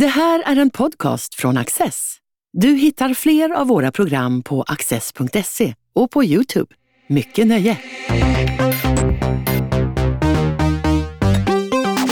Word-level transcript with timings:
Det 0.00 0.06
här 0.06 0.42
är 0.46 0.56
en 0.56 0.70
podcast 0.70 1.34
från 1.34 1.56
Access. 1.56 2.16
Du 2.52 2.68
hittar 2.68 3.14
fler 3.14 3.50
av 3.50 3.66
våra 3.66 3.92
program 3.92 4.42
på 4.42 4.62
access.se 4.62 5.74
och 5.94 6.10
på 6.10 6.24
Youtube. 6.24 6.74
Mycket 7.06 7.46
nöje! 7.46 7.78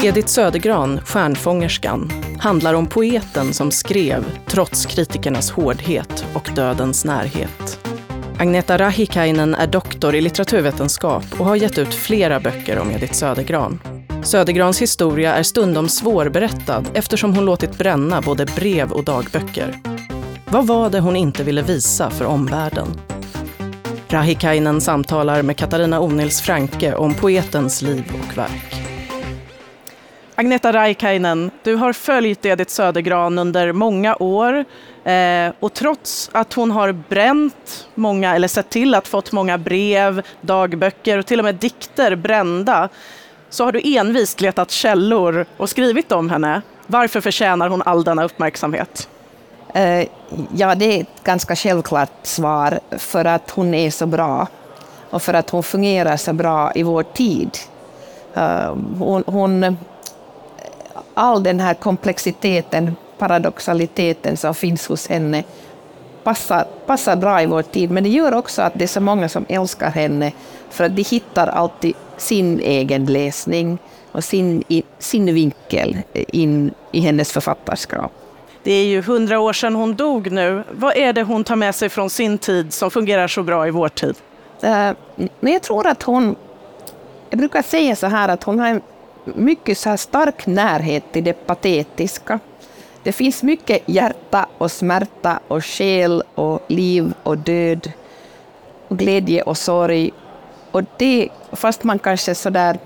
Edith 0.04 0.28
Södergran, 0.28 1.00
Stjärnfångerskan, 1.00 2.12
handlar 2.40 2.74
om 2.74 2.86
poeten 2.86 3.54
som 3.54 3.70
skrev 3.70 4.25
trots 4.46 4.87
kritikernas 4.87 5.51
hårdhet 5.51 6.27
och 6.35 6.51
dödens 6.55 7.05
närhet. 7.05 7.89
Agneta 8.39 8.79
Rahikainen 8.79 9.55
är 9.55 9.66
doktor 9.66 10.14
i 10.14 10.21
litteraturvetenskap 10.21 11.25
och 11.39 11.46
har 11.46 11.57
gett 11.57 11.79
ut 11.79 11.95
flera 11.95 12.41
böcker 12.41 12.79
om 12.79 12.91
Edith 12.91 13.12
Södergran. 13.12 13.80
Södergrans 14.25 14.82
historia 14.82 15.34
är 15.34 15.43
stundom 15.43 15.88
svårberättad 15.88 16.84
eftersom 16.95 17.34
hon 17.34 17.45
låtit 17.45 17.79
bränna 17.79 18.20
både 18.20 18.46
brev 18.46 18.93
och 18.93 19.04
dagböcker. 19.04 19.74
Vad 20.47 20.66
var 20.66 20.91
det 20.91 21.00
hon 21.00 21.16
inte 21.16 21.45
ville 21.45 21.62
visa 21.62 22.10
för 22.10 22.24
omvärlden? 22.24 22.87
Rahikainen 24.09 24.80
samtalar 24.80 25.42
med 25.42 25.56
Katarina 25.56 26.00
Onils 26.00 26.41
Franke 26.41 26.95
om 26.95 27.14
poetens 27.14 27.83
liv 27.83 28.05
och 28.09 28.38
verk. 28.38 28.74
Agneta 30.34 30.72
Raikainen, 30.72 31.50
du 31.62 31.75
har 31.75 31.92
följt 31.92 32.45
Edith 32.45 32.70
Södergran 32.70 33.38
under 33.38 33.72
många 33.72 34.16
år 34.16 34.64
eh, 35.05 35.52
och 35.61 35.75
trots 35.75 36.30
att 36.33 36.52
hon 36.52 36.70
har 36.70 36.92
bränt 36.92 37.88
många, 37.95 38.34
eller 38.34 38.48
sett 38.48 38.70
till 38.70 38.95
att 38.95 39.09
fått 39.09 39.33
många 39.33 39.59
brev, 39.59 40.22
dagböcker 40.41 41.19
och 41.19 41.27
till 41.27 41.38
och 41.38 41.45
med 41.45 41.55
dikter 41.55 42.16
brända 42.16 42.88
så 43.54 43.64
har 43.64 43.72
du 43.72 43.80
envist 43.84 44.40
letat 44.40 44.70
källor 44.70 45.46
och 45.56 45.70
skrivit 45.70 46.12
om 46.12 46.30
henne. 46.30 46.62
Varför 46.86 47.20
förtjänar 47.20 47.68
hon 47.68 47.82
all 47.82 48.04
denna 48.04 48.24
uppmärksamhet? 48.24 49.08
Eh, 49.74 50.08
ja, 50.54 50.74
det 50.74 50.84
är 50.84 51.00
ett 51.00 51.24
ganska 51.24 51.56
självklart 51.56 52.11
svar, 52.22 52.80
för 52.98 53.24
att 53.24 53.50
hon 53.50 53.74
är 53.74 53.91
så 53.91 54.06
bra 54.06 54.48
och 55.11 55.22
för 55.22 55.34
att 55.34 55.50
hon 55.50 55.62
fungerar 55.62 56.16
så 56.16 56.33
bra 56.33 56.72
i 56.74 56.83
vår 56.83 57.02
tid. 57.02 57.58
Eh, 58.34 58.74
hon, 58.98 59.24
hon, 59.27 59.77
all 61.14 61.42
den 61.42 61.61
här 61.61 61.74
komplexiteten, 61.74 62.96
paradoxaliteten 63.18 64.36
som 64.36 64.55
finns 64.55 64.86
hos 64.86 65.08
henne 65.08 65.44
passar, 66.24 66.64
passar 66.86 67.16
bra 67.16 67.42
i 67.42 67.46
vår 67.46 67.62
tid, 67.62 67.91
men 67.91 68.05
det 68.05 68.11
gör 68.11 68.34
också 68.34 68.62
att 68.62 68.72
det 68.74 68.84
är 68.84 68.89
så 68.89 69.00
många 69.00 69.28
som 69.28 69.44
älskar 69.48 69.91
henne, 69.91 70.33
för 70.70 70.84
att 70.84 70.96
de 70.96 71.02
hittar 71.02 71.46
alltid 71.46 71.94
sin 72.17 72.61
egen 72.61 73.05
läsning 73.05 73.79
och 74.12 74.25
sin, 74.25 74.62
sin 74.98 75.34
vinkel 75.34 75.97
in 76.12 76.75
i 76.93 77.01
hennes 77.01 77.33
författarskap. 77.33 78.12
Det 78.62 78.73
är 78.73 78.84
ju 78.84 79.03
hundra 79.03 79.41
år 79.41 79.53
sedan 79.53 79.75
hon 79.75 79.95
dog 79.95 80.33
nu. 80.33 80.65
Vad 80.70 80.97
är 80.97 81.12
det 81.12 81.23
hon 81.23 81.45
tar 81.45 81.57
med 81.57 81.75
sig 81.75 81.89
från 81.89 82.11
sin 82.11 82.39
tid 82.39 82.73
som 82.73 82.91
fungerar 82.91 83.29
så 83.29 83.42
bra 83.42 83.69
i 83.69 83.70
vår 83.70 83.89
tid? 83.89 84.15
Uh, 84.65 84.92
jag 85.41 85.62
tror 85.62 85.87
att 85.87 86.03
hon... 86.03 86.37
Jag 87.31 87.39
brukar 87.39 87.62
säga 87.62 87.97
så 87.97 88.07
här 88.07 88.29
att 88.29 88.45
hon 88.45 88.59
har 88.59 88.69
en 88.69 88.81
mycket 89.25 89.79
så 89.79 89.97
stark 89.97 90.47
närhet 90.47 91.12
till 91.12 91.25
det 91.25 91.33
patetiska. 91.33 92.39
Det 93.03 93.12
finns 93.12 93.42
mycket 93.42 93.83
hjärta 93.87 94.47
och 94.59 94.73
smärta 94.73 95.41
och 95.48 95.65
själ 95.65 96.23
och 96.35 96.62
liv 96.69 97.15
och 97.23 97.39
död 97.39 97.92
och 98.89 98.98
glädje 98.98 99.42
och 99.42 99.59
sorg. 99.59 100.12
Och 100.75 100.83
det, 100.97 101.28
fast 101.53 101.84
man 101.84 101.98
kanske 101.98 102.34
sådär 102.34 102.78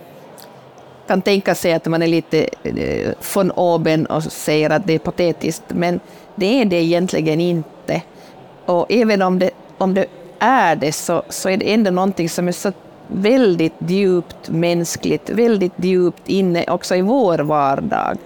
kan 1.07 1.23
tänka 1.23 1.55
sig 1.55 1.73
att 1.73 1.87
man 1.87 2.03
är 2.03 2.07
lite 2.07 2.49
eh, 2.63 3.13
von 3.35 3.51
oben 3.51 4.07
och 4.07 4.23
säger 4.23 4.71
att 4.71 4.87
det 4.87 4.93
är 4.93 4.99
patetiskt, 4.99 5.63
men 5.69 6.01
det 6.35 6.61
är 6.61 6.65
det 6.65 6.77
egentligen 6.77 7.41
inte. 7.41 8.03
Och 8.67 8.87
även 8.89 9.23
om 9.23 9.39
det, 9.39 9.51
om 9.79 9.95
det 9.95 10.07
är 10.39 10.77
det 10.77 10.93
så, 10.93 11.23
så 11.29 11.49
är 11.49 11.57
det 11.57 11.73
ändå 11.75 11.91
någonting 11.91 12.29
som 12.29 12.49
är 12.49 12.53
så 12.53 12.73
väldigt 13.07 13.75
djupt 13.79 14.49
mänskligt, 14.49 15.31
väldigt 15.31 15.85
djupt 15.85 16.29
inne 16.29 16.65
också 16.69 16.95
i 16.95 17.03
vår 17.03 17.39
vardag. 17.39 18.19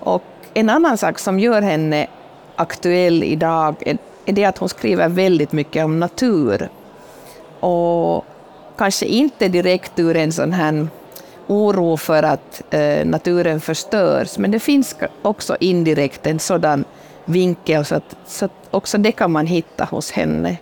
Och 0.00 0.22
en 0.54 0.70
annan 0.70 0.98
sak 0.98 1.18
som 1.18 1.40
gör 1.40 1.62
henne 1.62 2.06
aktuell 2.56 3.22
idag 3.24 3.74
är, 3.80 3.98
är 4.26 4.32
det 4.32 4.44
att 4.44 4.58
hon 4.58 4.68
skriver 4.68 5.08
väldigt 5.08 5.52
mycket 5.52 5.84
om 5.84 6.00
natur. 6.00 6.68
Och 7.60 8.24
kanske 8.76 9.06
inte 9.06 9.48
direkt 9.48 9.98
ur 9.98 10.16
en 10.16 10.32
sån 10.32 10.52
här 10.52 10.88
oro 11.46 11.96
för 11.96 12.22
att 12.22 12.62
eh, 12.70 13.06
naturen 13.06 13.60
förstörs, 13.60 14.38
men 14.38 14.50
det 14.50 14.60
finns 14.60 14.96
också 15.22 15.56
indirekt 15.60 16.26
en 16.26 16.38
sådan 16.38 16.84
vinkel, 17.24 17.84
så 17.84 17.94
att, 17.94 18.16
så 18.26 18.44
att 18.44 18.52
också 18.70 18.98
det 18.98 19.12
kan 19.12 19.32
man 19.32 19.46
hitta 19.46 19.84
hos 19.84 20.10
henne. 20.10 20.56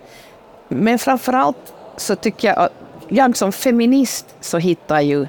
Men 0.68 0.98
framför 0.98 1.32
allt 1.32 1.72
så 1.96 2.16
tycker 2.16 2.48
jag 2.48 2.58
att 2.58 2.72
jag 3.08 3.36
som 3.36 3.52
feminist 3.52 4.34
så 4.40 4.58
hittar 4.58 5.00
ju 5.00 5.26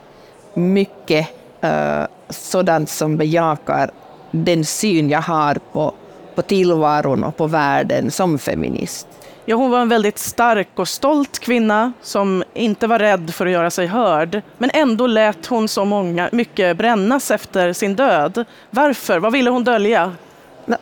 mycket 0.54 1.28
uh, 1.64 2.06
sådant 2.30 2.90
som 2.90 3.18
bejakar 3.18 3.92
den 4.32 4.66
syn 4.66 5.10
jag 5.10 5.22
har 5.22 5.56
på, 5.72 5.94
på 6.36 6.42
tillvaron 6.42 7.24
och 7.24 7.38
på 7.38 7.48
världen 7.48 8.12
som 8.12 8.40
feminist. 8.40 9.08
Ja, 9.46 9.56
hon 9.56 9.72
var 9.72 9.80
en 9.82 9.90
väldigt 9.90 10.18
stark 10.18 10.70
och 10.76 10.88
stolt 10.88 11.40
kvinna 11.40 11.94
som 12.02 12.44
inte 12.54 12.88
var 12.88 13.00
rädd 13.00 13.34
för 13.34 13.46
att 13.46 13.52
göra 13.52 13.70
sig 13.72 13.88
hörd. 13.88 14.42
Men 14.58 14.70
ändå 14.74 15.08
lät 15.08 15.46
hon 15.46 15.68
så 15.68 15.86
många, 15.86 16.30
mycket 16.32 16.78
brännas 16.78 17.32
efter 17.32 17.74
sin 17.74 17.96
död. 17.96 18.46
Varför? 18.70 19.20
Vad 19.20 19.32
ville 19.32 19.50
hon 19.50 19.64
dölja? 19.64 20.12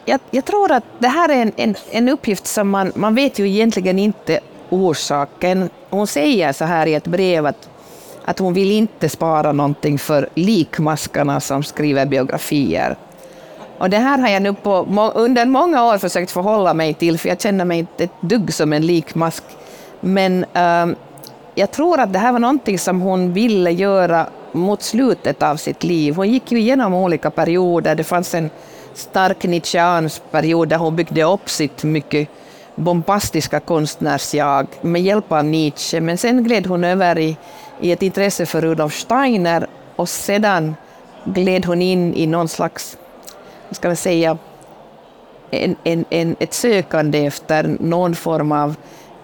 Jag, 0.06 0.19
jag 0.31 0.46
tror 0.46 0.72
att 0.72 0.84
det 1.00 1.08
här 1.08 1.30
är 1.30 1.42
en, 1.42 1.52
en, 1.56 1.75
en 1.92 2.09
uppgift 2.09 2.48
som 2.48 2.69
man, 2.69 2.92
man 2.96 3.16
vet 3.16 3.40
ju 3.40 3.50
egentligen 3.50 4.00
inte 4.00 4.40
orsaken. 4.69 5.69
Hon 5.90 6.08
säger 6.08 6.53
så 6.53 6.66
här 6.66 6.86
i 6.86 6.94
ett 6.94 7.08
brev 7.08 7.46
att, 7.46 7.69
att 8.25 8.40
hon 8.40 8.53
vill 8.53 8.72
inte 8.72 9.09
spara 9.09 9.52
någonting 9.52 10.00
för 10.00 10.30
likmaskarna 10.36 11.40
som 11.40 11.64
skriver 11.64 12.06
biografier. 12.06 12.96
Och 13.79 13.90
det 13.90 13.97
här 13.97 14.17
har 14.17 14.29
jag 14.29 14.41
nu 14.41 14.53
på, 14.53 15.12
under 15.16 15.45
många 15.45 15.85
år 15.85 15.97
försökt 15.97 16.31
förhålla 16.31 16.73
mig 16.73 16.94
till, 16.94 17.19
för 17.19 17.29
jag 17.29 17.41
känner 17.41 17.66
mig 17.66 17.79
inte 17.79 18.03
ett 18.03 18.22
dugg 18.22 18.53
som 18.53 18.73
en 18.73 18.85
likmask. 18.85 19.44
Men 20.00 20.45
um, 20.53 20.95
jag 21.56 21.72
tror 21.72 22.00
att 22.00 22.13
det 22.13 22.19
här 22.19 22.31
var 22.31 22.39
någonting 22.39 22.79
som 22.79 23.01
hon 23.01 23.34
ville 23.34 23.72
göra 23.72 24.25
mot 24.51 24.81
slutet 24.81 25.44
av 25.44 25.56
sitt 25.56 25.84
liv. 25.84 26.16
Hon 26.16 26.29
gick 26.29 26.51
ju 26.51 26.59
igenom 26.59 26.94
olika 26.94 27.31
perioder. 27.31 27.95
Det 27.95 28.03
fanns 28.03 28.34
en 28.34 28.50
stark 28.94 29.44
Nietzscheansk 29.44 30.31
period 30.31 30.68
där 30.68 30.78
hon 30.78 30.95
byggde 30.95 31.23
upp 31.23 31.50
sitt 31.50 31.84
mycket 31.84 32.29
bombastiska 32.75 33.59
konstnärsjag 33.59 34.68
med 34.81 35.01
hjälp 35.01 35.31
av 35.31 35.45
Nietzsche. 35.45 36.01
Men 36.01 36.18
sen 36.18 36.44
gled 36.44 36.68
hon 36.68 36.84
över 36.84 37.19
i, 37.19 37.38
i 37.81 37.91
ett 37.91 38.01
intresse 38.01 38.45
för 38.45 38.62
Rudolf 38.62 38.94
Steiner 38.94 39.68
och 39.95 40.09
sedan 40.09 40.75
gled 41.23 41.66
hon 41.66 41.81
in 41.81 42.13
i 42.13 42.28
någon 42.28 42.47
slags 42.47 42.97
ska 43.72 43.88
man 43.88 43.96
säga, 43.96 44.38
en, 45.52 45.75
en, 45.84 46.06
en, 46.09 46.35
ett 46.40 46.53
sökande 46.53 47.25
efter 47.25 47.78
någon 47.80 48.16
form 48.16 48.52
av 48.52 48.75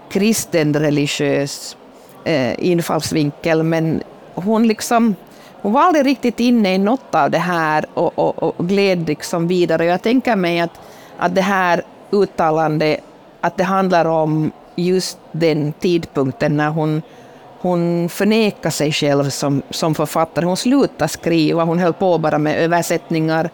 kristen 0.09 0.73
religiös 0.73 1.77
eh, 2.23 2.65
infallsvinkel, 2.65 3.63
men 3.63 4.03
hon 4.35 4.67
liksom 4.67 5.15
hon 5.65 5.73
var 5.73 5.81
aldrig 5.81 6.05
riktigt 6.05 6.39
inne 6.39 6.73
i 6.73 6.77
något 6.77 7.15
av 7.15 7.31
det 7.31 7.37
här 7.37 7.85
och, 7.93 8.19
och, 8.19 8.43
och 8.43 8.67
gled 8.67 9.07
liksom 9.07 9.47
vidare. 9.47 9.85
Jag 9.85 10.01
tänker 10.01 10.35
mig 10.35 10.59
att, 10.59 10.79
att 11.17 11.35
det 11.35 11.41
här 11.41 11.83
uttalandet, 12.11 12.99
att 13.41 13.57
det 13.57 13.63
handlar 13.63 14.05
om 14.05 14.51
just 14.75 15.17
den 15.31 15.73
tidpunkten 15.73 16.57
när 16.57 16.69
hon, 16.69 17.01
hon 17.59 18.09
förnekade 18.09 18.71
sig 18.71 18.91
själv 18.91 19.29
som, 19.29 19.61
som 19.69 19.95
författare. 19.95 20.45
Hon 20.45 20.57
slutade 20.57 21.07
skriva, 21.07 21.63
hon 21.63 21.79
höll 21.79 21.93
på 21.93 22.17
bara 22.17 22.37
med 22.37 22.59
översättningar 22.59 23.49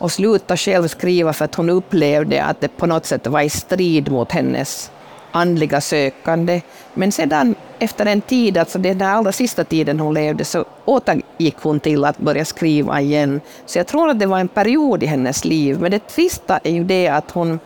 och 0.00 0.12
slutade 0.12 0.58
själv 0.58 0.88
skriva 0.88 1.32
för 1.32 1.44
att 1.44 1.54
hon 1.54 1.70
upplevde 1.70 2.44
att 2.44 2.60
det 2.60 2.68
på 2.68 2.86
något 2.86 3.06
sätt 3.06 3.26
var 3.26 3.40
i 3.40 3.50
strid 3.50 4.10
mot 4.10 4.32
hennes 4.32 4.90
andliga 5.32 5.80
sökande. 5.80 6.60
Men 6.94 7.12
sedan 7.12 7.54
efter 7.78 8.06
en 8.06 8.20
tid, 8.20 8.58
alltså 8.58 8.78
den 8.78 9.02
allra 9.02 9.32
sista 9.32 9.64
tiden 9.64 10.00
hon 10.00 10.14
levde, 10.14 10.44
så 10.44 10.64
återgick 10.84 11.56
hon 11.56 11.80
till 11.80 12.04
att 12.04 12.18
börja 12.18 12.44
skriva 12.44 13.00
igen. 13.00 13.40
Så 13.66 13.78
jag 13.78 13.86
tror 13.86 14.10
att 14.10 14.18
det 14.18 14.26
var 14.26 14.38
en 14.38 14.48
period 14.48 15.02
i 15.02 15.06
hennes 15.06 15.44
liv. 15.44 15.80
Men 15.80 15.90
det 15.90 16.08
trista 16.08 16.58
är 16.58 16.72
ju 16.72 16.84
det 16.84 17.08
att 17.08 17.30
hon, 17.30 17.58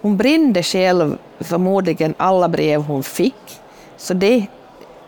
hon 0.00 0.16
brände 0.16 0.62
själv 0.62 1.18
förmodligen 1.40 2.14
alla 2.16 2.48
brev 2.48 2.82
hon 2.82 3.02
fick. 3.02 3.60
Så 3.96 4.14
det 4.14 4.46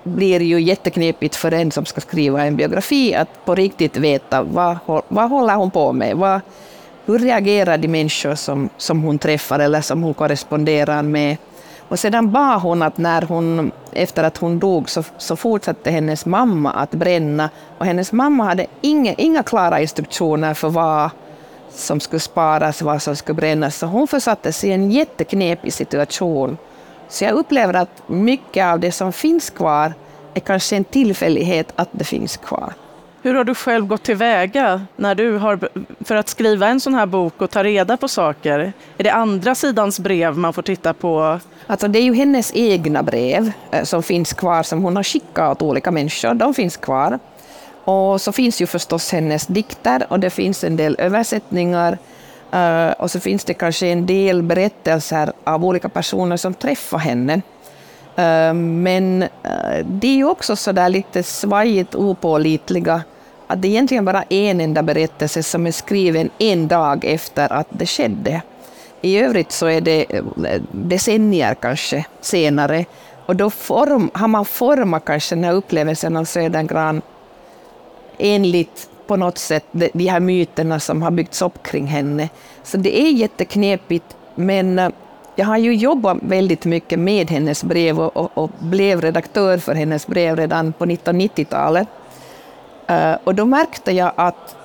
blir 0.04 0.42
ju 0.42 0.60
jätteknepigt 0.60 1.36
för 1.36 1.52
en 1.52 1.70
som 1.70 1.84
ska 1.84 2.00
skriva 2.00 2.44
en 2.44 2.56
biografi 2.56 3.14
att 3.14 3.44
på 3.44 3.54
riktigt 3.54 3.96
veta 3.96 4.42
vad, 4.42 4.78
vad 5.08 5.30
håller 5.30 5.54
hon 5.54 5.70
på 5.70 5.92
med? 5.92 6.16
Vad, 6.16 6.40
hur 7.06 7.18
reagerar 7.18 7.78
de 7.78 7.88
människor 7.88 8.34
som, 8.34 8.68
som 8.76 9.02
hon 9.02 9.18
träffar 9.18 9.58
eller 9.58 9.80
som 9.80 10.02
hon 10.02 10.14
korresponderar 10.14 11.02
med? 11.02 11.36
Och 11.88 11.98
sedan 11.98 12.32
bad 12.32 12.60
hon 12.60 12.82
att 12.82 12.98
när 12.98 13.22
hon, 13.22 13.72
efter 13.92 14.24
att 14.24 14.36
hon 14.36 14.58
dog 14.58 14.90
så, 14.90 15.02
så 15.18 15.36
fortsatte 15.36 15.90
hennes 15.90 16.26
mamma 16.26 16.72
att 16.72 16.90
bränna 16.90 17.50
och 17.78 17.86
hennes 17.86 18.12
mamma 18.12 18.44
hade 18.44 18.66
inga, 18.80 19.12
inga 19.12 19.42
klara 19.42 19.80
instruktioner 19.80 20.54
för 20.54 20.68
vad 20.68 21.10
som 21.70 22.00
skulle 22.00 22.20
sparas, 22.20 22.82
vad 22.82 23.02
som 23.02 23.16
skulle 23.16 23.36
brännas. 23.36 23.76
Så 23.76 23.86
hon 23.86 24.08
försattes 24.08 24.64
i 24.64 24.70
en 24.70 24.90
jätteknepig 24.90 25.72
situation. 25.72 26.56
Så 27.08 27.24
jag 27.24 27.32
upplever 27.32 27.74
att 27.74 28.02
mycket 28.08 28.64
av 28.64 28.80
det 28.80 28.92
som 28.92 29.12
finns 29.12 29.50
kvar 29.50 29.94
är 30.34 30.40
kanske 30.40 30.76
en 30.76 30.84
tillfällighet 30.84 31.72
att 31.76 31.88
det 31.92 32.04
finns 32.04 32.36
kvar. 32.36 32.72
Hur 33.22 33.34
har 33.34 33.44
du 33.44 33.54
själv 33.54 33.86
gått 33.86 34.02
tillväga 34.02 34.86
när 34.96 35.14
du 35.14 35.36
har, 35.38 35.58
för 36.04 36.14
att 36.14 36.28
skriva 36.28 36.68
en 36.68 36.80
sån 36.80 36.94
här 36.94 37.06
bok 37.06 37.42
och 37.42 37.50
ta 37.50 37.64
reda 37.64 37.96
på 37.96 38.08
saker? 38.08 38.72
Är 38.98 39.04
det 39.04 39.12
andra 39.12 39.54
sidans 39.54 40.00
brev 40.00 40.36
man 40.36 40.52
får 40.52 40.62
titta 40.62 40.94
på? 40.94 41.40
Alltså 41.66 41.88
det 41.88 41.98
är 41.98 42.02
ju 42.02 42.14
hennes 42.14 42.52
egna 42.54 43.02
brev 43.02 43.52
eh, 43.70 43.84
som 43.84 44.02
finns 44.02 44.32
kvar, 44.32 44.62
som 44.62 44.82
hon 44.82 44.96
har 44.96 45.02
skickat 45.02 45.50
åt 45.50 45.62
olika 45.62 45.90
människor. 45.90 46.34
De 46.34 46.54
finns 46.54 46.76
kvar. 46.76 47.18
Och 47.84 48.20
så 48.20 48.32
finns 48.32 48.62
ju 48.62 48.66
förstås 48.66 49.12
hennes 49.12 49.46
dikter 49.46 50.06
och 50.08 50.20
det 50.20 50.30
finns 50.30 50.64
en 50.64 50.76
del 50.76 50.96
översättningar. 50.98 51.98
Uh, 52.54 52.90
och 52.90 53.10
så 53.10 53.20
finns 53.20 53.44
det 53.44 53.54
kanske 53.54 53.86
en 53.86 54.06
del 54.06 54.42
berättelser 54.42 55.32
av 55.44 55.64
olika 55.64 55.88
personer 55.88 56.36
som 56.36 56.54
träffar 56.54 56.98
henne. 56.98 57.34
Uh, 58.18 58.54
men 58.54 59.22
uh, 59.22 59.86
det 59.86 60.06
är 60.06 60.16
ju 60.16 60.28
också 60.28 60.56
så 60.56 60.72
där 60.72 60.88
lite 60.88 61.22
svajigt 61.22 61.94
opålitliga 61.94 63.02
att 63.46 63.62
det 63.62 63.68
är 63.68 63.70
egentligen 63.70 64.04
bara 64.04 64.22
en 64.22 64.60
enda 64.60 64.82
berättelse 64.82 65.42
som 65.42 65.66
är 65.66 65.70
skriven 65.70 66.30
en 66.38 66.68
dag 66.68 67.04
efter 67.04 67.52
att 67.52 67.66
det 67.70 67.86
skedde. 67.86 68.42
I 69.00 69.18
övrigt 69.18 69.52
så 69.52 69.66
är 69.66 69.80
det 69.80 70.06
decennier 70.72 71.54
kanske 71.54 72.04
senare 72.20 72.84
och 73.26 73.36
då 73.36 73.50
form, 73.50 74.10
har 74.14 74.28
man 74.28 74.44
format 74.44 75.04
kanske 75.04 75.34
den 75.34 75.44
här 75.44 75.52
upplevelsen 75.52 76.16
av 76.16 76.24
Södergran 76.24 77.02
enligt 78.18 78.88
på 79.06 79.16
något 79.16 79.38
sätt 79.38 79.64
de 79.72 80.06
här 80.06 80.20
myterna 80.20 80.80
som 80.80 81.02
har 81.02 81.10
byggts 81.10 81.42
upp 81.42 81.62
kring 81.62 81.86
henne. 81.86 82.28
Så 82.62 82.76
det 82.76 83.00
är 83.00 83.10
jätteknepigt, 83.10 84.16
men 84.34 84.78
eh, 84.78 84.88
jag 85.36 85.46
har 85.46 85.58
ju 85.58 85.74
jobbat 85.74 86.18
väldigt 86.20 86.64
mycket 86.64 86.98
med 86.98 87.30
hennes 87.30 87.64
brev 87.64 88.00
och, 88.00 88.16
och, 88.16 88.30
och 88.34 88.50
blev 88.58 89.00
redaktör 89.00 89.58
för 89.58 89.74
hennes 89.74 90.06
brev 90.06 90.36
redan 90.36 90.72
på 90.72 90.86
1990-talet. 90.86 91.88
Uh, 92.90 92.96
eh, 92.96 93.16
och 93.24 93.34
då 93.34 93.44
märkte 93.44 93.92
jag 93.92 94.12
att, 94.16 94.56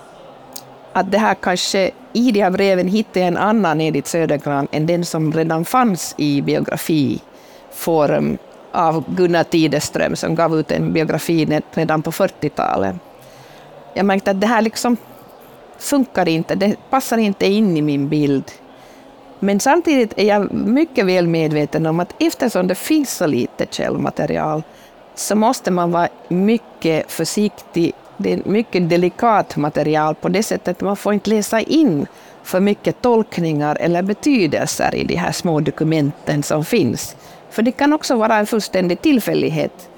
att 0.93 1.11
det 1.11 1.17
här 1.17 1.35
kanske 1.35 1.91
i 2.13 2.31
de 2.31 2.41
här 2.41 2.51
breven 2.51 2.87
hittade 2.87 3.19
jag 3.19 3.27
en 3.27 3.37
annan 3.37 3.81
Edith 3.81 4.09
Södergran 4.09 4.67
än 4.71 4.85
den 4.85 5.05
som 5.05 5.33
redan 5.33 5.65
fanns 5.65 6.15
i 6.17 6.41
biografiform 6.41 8.37
av 8.71 9.03
Gunnar 9.15 9.43
Tideström 9.43 10.15
som 10.15 10.35
gav 10.35 10.59
ut 10.59 10.71
en 10.71 10.93
biografi 10.93 11.61
redan 11.73 12.01
på 12.01 12.11
40-talet 12.11 12.95
jag 13.93 14.05
märkte 14.05 14.31
att 14.31 14.41
det 14.41 14.47
här 14.47 14.61
liksom 14.61 14.97
funkar 15.77 16.27
inte, 16.27 16.55
det 16.55 16.75
passar 16.89 17.17
inte 17.17 17.47
in 17.47 17.77
i 17.77 17.81
min 17.81 18.09
bild. 18.09 18.51
Men 19.39 19.59
samtidigt 19.59 20.13
är 20.17 20.25
jag 20.25 20.53
mycket 20.53 21.05
väl 21.05 21.27
medveten 21.27 21.85
om 21.85 21.99
att 21.99 22.13
eftersom 22.19 22.67
det 22.67 22.75
finns 22.75 23.11
så 23.11 23.27
lite 23.27 23.65
källmaterial 23.69 24.63
så 25.15 25.35
måste 25.35 25.71
man 25.71 25.91
vara 25.91 26.09
mycket 26.27 27.11
försiktig. 27.11 27.93
Det 28.17 28.33
är 28.33 28.41
mycket 28.45 28.89
delikat 28.89 29.55
material 29.55 30.15
på 30.15 30.29
det 30.29 30.43
sättet 30.43 30.77
att 30.77 30.81
man 30.81 30.95
får 30.95 31.13
inte 31.13 31.29
läsa 31.29 31.61
in 31.61 32.07
för 32.43 32.59
mycket 32.59 33.01
tolkningar 33.01 33.77
eller 33.79 34.01
betydelser 34.01 34.95
i 34.95 35.03
de 35.03 35.15
här 35.15 35.31
små 35.31 35.59
dokumenten 35.59 36.43
som 36.43 36.65
finns. 36.65 37.15
För 37.49 37.61
det 37.61 37.71
kan 37.71 37.93
också 37.93 38.15
vara 38.15 38.35
en 38.35 38.47
fullständig 38.47 39.01
tillfällighet 39.01 39.89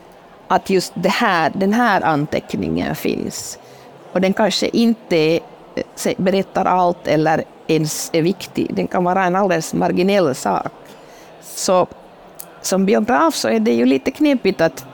att 0.48 0.70
just 0.70 0.94
det 0.96 1.10
här, 1.10 1.52
den 1.56 1.74
här 1.74 2.02
anteckningen 2.02 2.96
finns. 2.96 3.60
Och 4.12 4.22
den 4.22 4.34
kanske 4.34 4.68
inte 4.68 5.40
berättar 6.18 6.66
allt 6.66 7.08
eller 7.08 7.44
ens 7.68 8.10
är 8.14 8.22
viktig. 8.22 8.76
Den 8.76 8.88
kan 8.88 9.04
vara 9.04 9.24
en 9.24 9.36
alldeles 9.36 9.74
marginell 9.74 10.36
sak. 10.36 10.72
Så 11.42 11.88
som 12.62 12.86
biograf 12.86 13.36
så 13.36 13.48
är 13.48 13.60
det 13.60 13.74
ju 13.74 13.86
lite 13.86 14.12
knepigt 14.12 14.62
att 14.62 14.86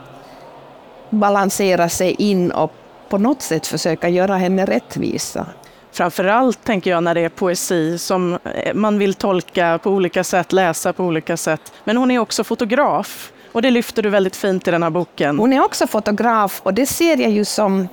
balansera 1.10 1.90
sig 1.90 2.12
in 2.12 2.52
och 2.52 2.74
på 3.10 3.18
något 3.18 3.42
sätt 3.42 3.68
försöka 3.68 4.10
göra 4.10 4.38
henne 4.38 4.66
rättvisa. 4.66 5.46
Framförallt 5.92 6.64
tänker 6.64 6.92
jag 6.92 7.04
när 7.04 7.16
det 7.16 7.22
är 7.22 7.30
poesi 7.30 7.98
som 7.98 8.40
man 8.74 9.00
vill 9.00 9.14
tolka 9.14 9.80
på 9.84 9.90
olika 9.90 10.24
sätt, 10.24 10.54
läsa 10.54 10.94
på 10.94 11.04
olika 11.04 11.38
sätt. 11.38 11.74
Men 11.84 11.98
hon 11.98 12.12
är 12.12 12.20
också 12.20 12.44
fotograf 12.44 13.32
och 13.52 13.62
det 13.62 13.72
lyfter 13.72 14.04
du 14.04 14.10
väldigt 14.10 14.36
fint 14.36 14.68
i 14.68 14.72
den 14.72 14.84
här 14.84 14.90
boken. 14.90 15.40
Hon 15.40 15.54
är 15.54 15.64
också 15.64 15.88
fotograf 15.88 16.62
och 16.64 16.74
det 16.74 16.86
ser 16.86 17.18
jag 17.18 17.32
ju 17.32 17.46
som 17.46 17.88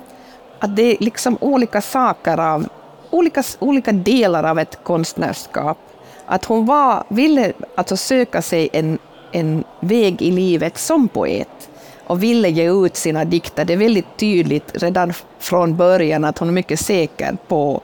att 0.59 0.75
det 0.75 0.81
är 0.83 0.97
liksom 0.99 1.37
olika 1.41 1.81
saker 1.81 2.39
av 2.39 2.67
olika, 3.09 3.43
olika 3.59 3.91
delar 3.91 4.43
av 4.43 4.59
ett 4.59 4.79
konstnärskap. 4.83 5.77
Att 6.25 6.45
hon 6.45 6.65
var, 6.65 7.03
ville 7.07 7.53
alltså 7.75 7.97
söka 7.97 8.41
sig 8.41 8.69
en, 8.73 8.97
en 9.31 9.63
väg 9.79 10.21
i 10.21 10.31
livet 10.31 10.77
som 10.77 11.07
poet 11.07 11.69
och 12.07 12.23
ville 12.23 12.49
ge 12.49 12.71
ut 12.71 12.95
sina 12.95 13.25
dikter. 13.25 13.65
Det 13.65 13.73
är 13.73 13.77
väldigt 13.77 14.17
tydligt 14.17 14.71
redan 14.73 15.13
från 15.39 15.77
början 15.77 16.25
att 16.25 16.37
hon 16.37 16.47
är 16.47 16.53
mycket 16.53 16.79
säker 16.79 17.37
på 17.47 17.81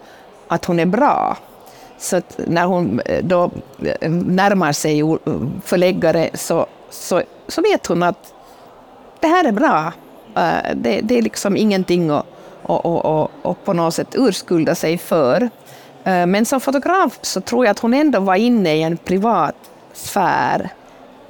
att 0.48 0.66
hon 0.66 0.80
är 0.80 0.86
bra. 0.86 1.38
Så 1.98 2.22
när 2.38 2.66
hon 2.66 3.00
eh, 3.06 3.24
då 3.24 3.52
eh, 4.02 4.12
närmar 4.12 4.72
sig 4.72 5.02
förläggare 5.64 6.30
så, 6.34 6.66
så, 6.90 7.22
så 7.48 7.62
vet 7.62 7.88
hon 7.88 8.04
att 8.04 8.34
det 9.20 9.28
här 9.28 9.46
är 9.46 9.52
bra. 9.52 9.94
Eh, 10.36 10.76
det, 10.76 11.02
det 11.04 11.18
är 11.18 11.22
liksom 11.22 11.58
ingenting 11.58 12.10
att 12.10 12.26
och, 12.72 12.86
och, 12.86 13.22
och, 13.22 13.32
och 13.42 13.66
på 13.66 13.74
något 13.74 13.94
sätt 13.94 14.08
urskulda 14.14 14.76
sig 14.76 14.98
för. 14.98 15.50
Eh, 16.04 16.26
men 16.26 16.46
som 16.46 16.62
fotograf 16.62 17.20
så 17.22 17.42
tror 17.42 17.66
jag 17.66 17.72
att 17.72 17.80
hon 17.80 17.94
ändå 17.94 18.20
var 18.20 18.36
inne 18.36 18.76
i 18.76 18.84
en 18.84 18.98
privat 18.98 19.56
sfär. 19.94 20.70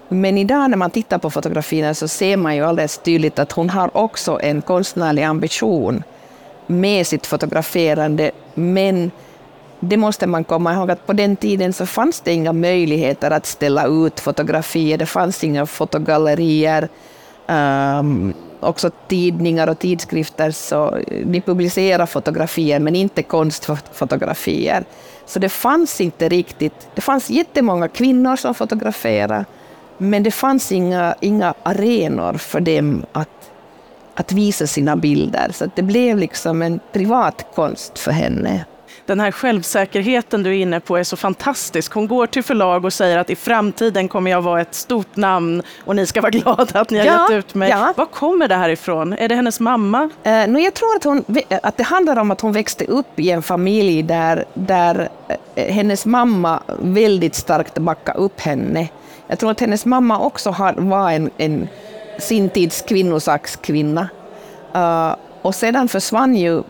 Men 0.10 0.38
idag 0.38 0.70
när 0.70 0.78
man 0.78 0.92
tittar 0.92 1.18
på 1.18 1.30
fotografierna 1.30 1.94
så 1.94 2.08
ser 2.08 2.38
man 2.38 2.56
ju 2.56 2.66
alldeles 2.66 2.98
tydligt 2.98 3.40
att 3.40 3.52
hon 3.52 3.70
har 3.70 3.98
också 3.98 4.40
en 4.42 4.62
konstnärlig 4.62 5.24
ambition 5.24 6.04
med 6.68 7.08
sitt 7.08 7.26
fotograferande. 7.26 8.32
Men 8.54 9.12
det 9.80 9.98
måste 9.98 10.28
man 10.28 10.44
komma 10.44 10.74
ihåg 10.74 10.92
att 10.92 11.08
på 11.08 11.14
den 11.14 11.36
tiden 11.36 11.74
så 11.74 11.86
fanns 11.86 12.22
det 12.22 12.34
inga 12.34 12.54
möjligheter 12.54 13.32
att 13.32 13.46
ställa 13.46 13.88
ut 13.88 14.20
fotografier, 14.20 14.98
det 14.98 15.06
fanns 15.06 15.44
inga 15.44 15.66
fotogallerier. 15.66 16.90
Um, 17.48 18.34
också 18.62 18.92
tidningar 19.08 19.68
och 19.68 19.80
tidskrifter 19.80 20.52
så 20.52 20.96
eh, 20.96 21.28
de 21.28 21.42
publicerar 21.42 22.06
fotografier 22.06 22.80
men 22.80 22.96
inte 22.96 23.24
konstfotografier. 23.24 24.86
Så 25.25 25.40
det 25.40 25.50
fanns 25.50 26.02
inte 26.02 26.30
riktigt, 26.30 26.88
det 26.96 27.02
fanns 27.02 27.30
jättemånga 27.30 27.88
kvinnor 27.88 28.35
som 28.35 28.54
fotograferade 28.54 29.45
men 29.97 30.24
det 30.24 30.31
fanns 30.31 30.71
inga, 30.71 31.16
inga 31.19 31.54
arenor 31.64 32.33
för 32.33 32.59
dem 32.59 33.06
att, 33.12 33.52
att 34.16 34.31
visa 34.31 34.68
sina 34.68 34.95
bilder. 34.95 35.52
Så 35.54 35.69
det 35.76 35.81
blev 35.81 36.18
liksom 36.18 36.62
en 36.62 36.80
privat 36.92 37.45
konst 37.56 38.00
för 38.00 38.12
henne 38.12 38.66
den 39.11 39.19
här 39.19 39.31
självsäkerheten 39.31 40.44
du 40.44 40.49
är 40.49 40.61
inne 40.61 40.80
på 40.80 40.97
är 40.97 41.03
så 41.03 41.18
fantastisk. 41.18 41.94
Hon 41.94 42.07
går 42.07 42.27
till 42.27 42.44
förlag 42.44 42.85
och 42.85 42.94
säger 42.94 43.18
att 43.18 43.30
i 43.30 43.35
framtiden 43.35 44.07
kommer 44.07 44.31
jag 44.31 44.41
vara 44.41 44.61
ett 44.61 44.75
stort 44.75 45.15
namn 45.15 45.63
och 45.85 45.95
ni 45.95 46.06
ska 46.06 46.21
vara 46.21 46.30
glada 46.31 46.80
att 46.80 46.89
ni 46.89 46.99
har 46.99 47.06
ja, 47.06 47.27
gett 47.30 47.39
ut 47.39 47.53
mig. 47.56 47.69
Ja. 47.69 47.94
Var 47.97 48.06
kommer 48.06 48.47
det 48.47 48.56
här 48.56 48.69
ifrån? 48.69 49.13
Är 49.13 49.27
det 49.30 49.35
hennes 49.35 49.59
mamma? 49.59 50.09
Eh, 50.23 50.47
no, 50.47 50.59
jag 50.59 50.73
tror 50.73 50.95
att, 50.95 51.03
hon, 51.03 51.25
att 51.63 51.77
det 51.77 51.83
handlar 51.83 52.19
om 52.19 52.31
att 52.31 52.41
hon 52.41 52.51
växte 52.51 52.85
upp 52.85 53.19
i 53.19 53.31
en 53.31 53.44
familj 53.44 54.03
där, 54.03 54.45
där 54.53 55.09
eh, 55.56 55.73
hennes 55.73 56.06
mamma 56.06 56.63
väldigt 56.80 57.35
starkt 57.35 57.80
backade 57.80 58.19
upp 58.19 58.39
henne. 58.39 58.87
Jag 59.27 59.39
tror 59.39 59.51
att 59.51 59.59
hennes 59.59 59.85
mamma 59.85 60.19
också 60.19 60.49
har, 60.49 60.73
var 60.73 61.11
en, 61.11 61.30
en 61.37 61.68
sin 62.19 62.49
tids 62.49 62.81
kvinnosakskvinna. 62.81 64.09
Uh, 64.75 65.15
och 65.41 65.56
sedan 65.56 65.87
försvann 65.87 66.35
ju 66.35 66.63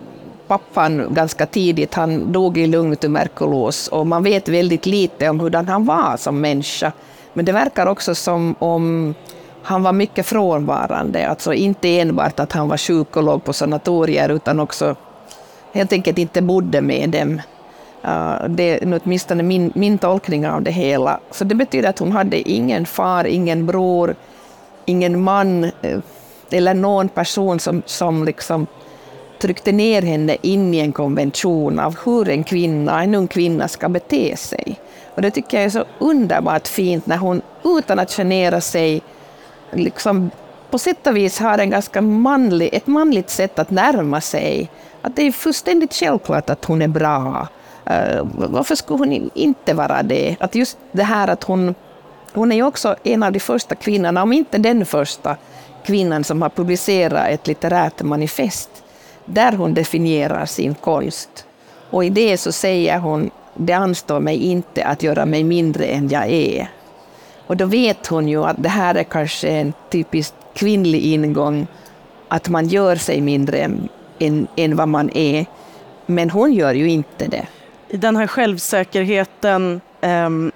pappan 0.52 1.14
ganska 1.14 1.46
tidigt. 1.46 1.94
Han 1.94 2.32
dog 2.32 2.58
i 2.58 2.68
lungtuberkulos 2.68 3.88
och 3.88 4.08
man 4.08 4.24
vet 4.24 4.50
väldigt 4.50 4.86
lite 4.86 5.30
om 5.30 5.40
hur 5.40 5.52
han 5.52 5.86
var 5.86 6.18
som 6.18 6.42
människa. 6.42 6.92
Men 7.34 7.46
det 7.46 7.52
verkar 7.52 7.86
också 7.86 8.16
som 8.16 8.56
om 8.60 9.16
han 9.64 9.84
var 9.84 9.94
mycket 9.94 10.26
frånvarande, 10.26 11.28
alltså 11.28 11.54
inte 11.54 12.00
enbart 12.00 12.40
att 12.40 12.52
han 12.52 12.68
var 12.68 12.78
sjuk 12.78 13.18
och 13.18 13.24
låg 13.24 13.44
på 13.44 13.54
sanatorier 13.54 14.30
utan 14.30 14.60
också 14.60 14.96
helt 15.74 15.94
enkelt 15.94 16.18
inte 16.18 16.42
bodde 16.42 16.82
med 16.82 17.10
dem. 17.10 17.42
Uh, 18.06 18.50
det 18.50 18.64
är 18.64 19.00
åtminstone 19.04 19.44
min, 19.44 19.72
min 19.76 19.98
tolkning 19.98 20.48
av 20.48 20.62
det 20.62 20.72
hela. 20.72 21.20
Så 21.32 21.44
det 21.44 21.56
betyder 21.56 21.90
att 21.90 22.00
hon 22.00 22.12
hade 22.12 22.50
ingen 22.50 22.86
far, 22.86 23.26
ingen 23.28 23.66
bror, 23.66 24.16
ingen 24.86 25.22
man 25.22 25.64
eh, 25.64 26.00
eller 26.50 26.74
någon 26.74 27.10
person 27.10 27.60
som, 27.60 27.82
som 27.86 28.26
liksom 28.26 28.68
tryckte 29.42 29.72
ner 29.72 30.02
henne 30.02 30.38
in 30.42 30.74
i 30.74 30.80
en 30.80 30.92
konvention 30.92 31.80
av 31.80 31.98
hur 32.06 32.30
en 32.30 32.44
kvinna, 32.44 33.04
en 33.04 33.16
ung 33.16 33.28
kvinna 33.28 33.68
ska 33.68 33.90
bete 33.90 34.38
sig. 34.38 34.80
Och 35.16 35.22
det 35.22 35.32
tycker 35.32 35.58
jag 35.58 35.66
är 35.66 35.70
så 35.70 35.86
underbart 36.00 36.68
fint 36.68 37.06
när 37.06 37.18
hon 37.18 37.42
utan 37.64 38.00
att 38.00 38.12
genera 38.12 38.62
sig 38.62 39.02
liksom 39.72 40.32
på 40.70 40.78
sätt 40.78 41.08
och 41.08 41.18
vis 41.18 41.40
har 41.40 41.58
en 41.58 41.70
ganska 41.70 42.02
manlig, 42.02 42.70
ett 42.74 42.88
manligt 42.88 43.30
sätt 43.30 43.60
att 43.60 43.70
närma 43.70 44.22
sig. 44.22 44.70
Att 45.02 45.16
det 45.16 45.28
är 45.28 45.32
fullständigt 45.32 45.94
självklart 45.94 46.50
att 46.50 46.66
hon 46.66 46.82
är 46.82 46.88
bra. 46.88 47.48
Uh, 47.90 48.28
varför 48.34 48.76
skulle 48.76 49.00
hon 49.00 49.32
inte 49.34 49.74
vara 49.74 50.04
det? 50.04 50.36
Att 50.40 50.56
just 50.56 50.78
det 50.92 51.04
här 51.04 51.28
att 51.28 51.44
hon, 51.44 51.76
hon 52.34 52.52
är 52.52 52.56
ju 52.56 52.64
också 52.64 52.96
en 53.04 53.24
av 53.24 53.32
de 53.32 53.40
första 53.40 53.76
kvinnorna, 53.76 54.24
om 54.24 54.34
inte 54.34 54.58
den 54.58 54.86
första 54.86 55.38
kvinnan 55.86 56.24
som 56.24 56.42
har 56.42 56.50
publicerat 56.50 57.28
ett 57.30 57.48
litterärt 57.48 58.02
manifest 58.02 58.81
där 59.26 59.52
hon 59.52 59.74
definierar 59.74 60.46
sin 60.46 60.76
konst. 60.76 61.46
Och 61.90 62.06
i 62.06 62.10
det 62.10 62.38
så 62.38 62.52
säger 62.52 63.00
hon, 63.00 63.30
det 63.56 63.74
anstår 63.74 64.20
mig 64.20 64.44
inte 64.44 64.86
att 64.86 65.04
göra 65.04 65.26
mig 65.26 65.44
mindre 65.44 65.86
än 65.86 66.10
jag 66.10 66.30
är. 66.30 66.70
Och 67.48 67.58
då 67.58 67.66
vet 67.66 68.08
hon 68.08 68.28
ju 68.28 68.44
att 68.44 68.64
det 68.64 68.70
här 68.70 68.96
är 68.96 69.04
kanske 69.04 69.48
en 69.48 69.74
typisk 69.90 70.34
kvinnlig 70.54 71.02
ingång, 71.02 71.68
att 72.28 72.50
man 72.50 72.68
gör 72.68 72.96
sig 72.96 73.22
mindre 73.22 73.58
än, 73.58 73.90
än, 74.20 74.48
än 74.56 74.76
vad 74.76 74.88
man 74.88 75.10
är. 75.14 75.46
Men 76.06 76.30
hon 76.30 76.54
gör 76.54 76.74
ju 76.74 76.90
inte 76.90 77.28
det. 77.28 77.48
I 77.88 77.98
den 77.98 78.16
här 78.16 78.28
självsäkerheten, 78.28 79.82
um, 80.02 80.52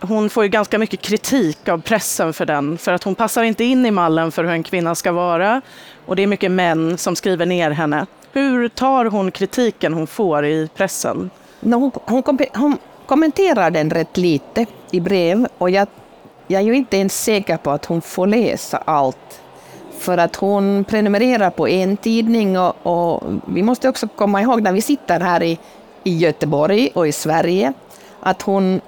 hon 0.00 0.30
får 0.30 0.44
ju 0.44 0.50
ganska 0.50 0.78
mycket 0.78 1.00
kritik 1.00 1.68
av 1.68 1.80
pressen 1.80 2.32
för 2.32 2.46
den, 2.46 2.78
för 2.78 2.92
att 2.92 3.04
hon 3.04 3.14
passar 3.14 3.42
inte 3.42 3.64
in 3.64 3.86
i 3.86 3.90
mallen 3.90 4.32
för 4.32 4.44
hur 4.44 4.52
en 4.52 4.62
kvinna 4.62 4.94
ska 4.94 5.12
vara. 5.12 5.60
Och 6.06 6.16
det 6.16 6.22
är 6.22 6.26
mycket 6.26 6.50
män 6.50 6.98
som 6.98 7.16
skriver 7.16 7.46
ner 7.46 7.70
henne. 7.70 8.06
Hur 8.32 8.68
tar 8.68 9.04
hon 9.04 9.30
kritiken 9.30 9.94
hon 9.94 10.06
får 10.06 10.44
i 10.46 10.68
pressen? 10.74 11.30
No, 11.60 11.76
hon, 11.76 12.22
hon, 12.24 12.38
hon 12.54 12.78
kommenterar 13.06 13.70
den 13.70 13.90
rätt 13.90 14.16
lite 14.16 14.66
i 14.90 15.00
brev 15.00 15.46
och 15.58 15.70
jag, 15.70 15.88
jag 16.46 16.62
är 16.62 16.66
ju 16.66 16.76
inte 16.76 16.96
ens 16.96 17.22
säker 17.24 17.56
på 17.56 17.70
att 17.70 17.84
hon 17.84 18.02
får 18.02 18.26
läsa 18.26 18.82
allt. 18.84 19.40
För 19.98 20.18
att 20.18 20.36
hon 20.36 20.84
prenumererar 20.84 21.50
på 21.50 21.68
en 21.68 21.96
tidning 21.96 22.58
och, 22.58 22.86
och 22.86 23.22
vi 23.46 23.62
måste 23.62 23.88
också 23.88 24.08
komma 24.08 24.42
ihåg 24.42 24.62
när 24.62 24.72
vi 24.72 24.82
sitter 24.82 25.20
här 25.20 25.42
i, 25.42 25.58
i 26.04 26.16
Göteborg 26.16 26.90
och 26.94 27.08
i 27.08 27.12
Sverige 27.12 27.72
att 28.20 28.42
hon 28.42 28.80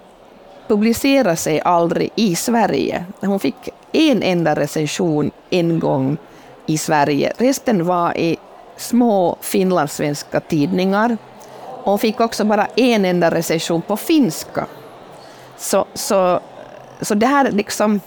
publicerar 0.69 1.35
sig 1.35 1.61
aldrig 1.61 2.11
i 2.15 2.35
Sverige. 2.37 3.05
Hon 3.21 3.41
fick 3.41 3.69
en 3.93 4.23
enda 4.23 4.55
recension 4.55 5.31
en 5.51 5.79
gång 5.79 6.17
i 6.69 6.79
Sverige. 6.79 7.33
Resten 7.39 7.87
var 7.87 8.19
i 8.19 8.37
små 8.77 9.37
finlandssvenska 9.41 10.41
tidningar. 10.41 11.17
Hon 11.85 11.99
fick 11.99 12.21
också 12.21 12.45
bara 12.45 12.67
en 12.77 13.05
enda 13.05 13.31
recension 13.31 13.83
på 13.83 13.97
finska. 13.97 14.67
Så, 15.57 15.87
så, 15.95 16.41
så 17.01 17.15
det 17.15 17.27
här 17.27 17.51
liksom 17.51 18.01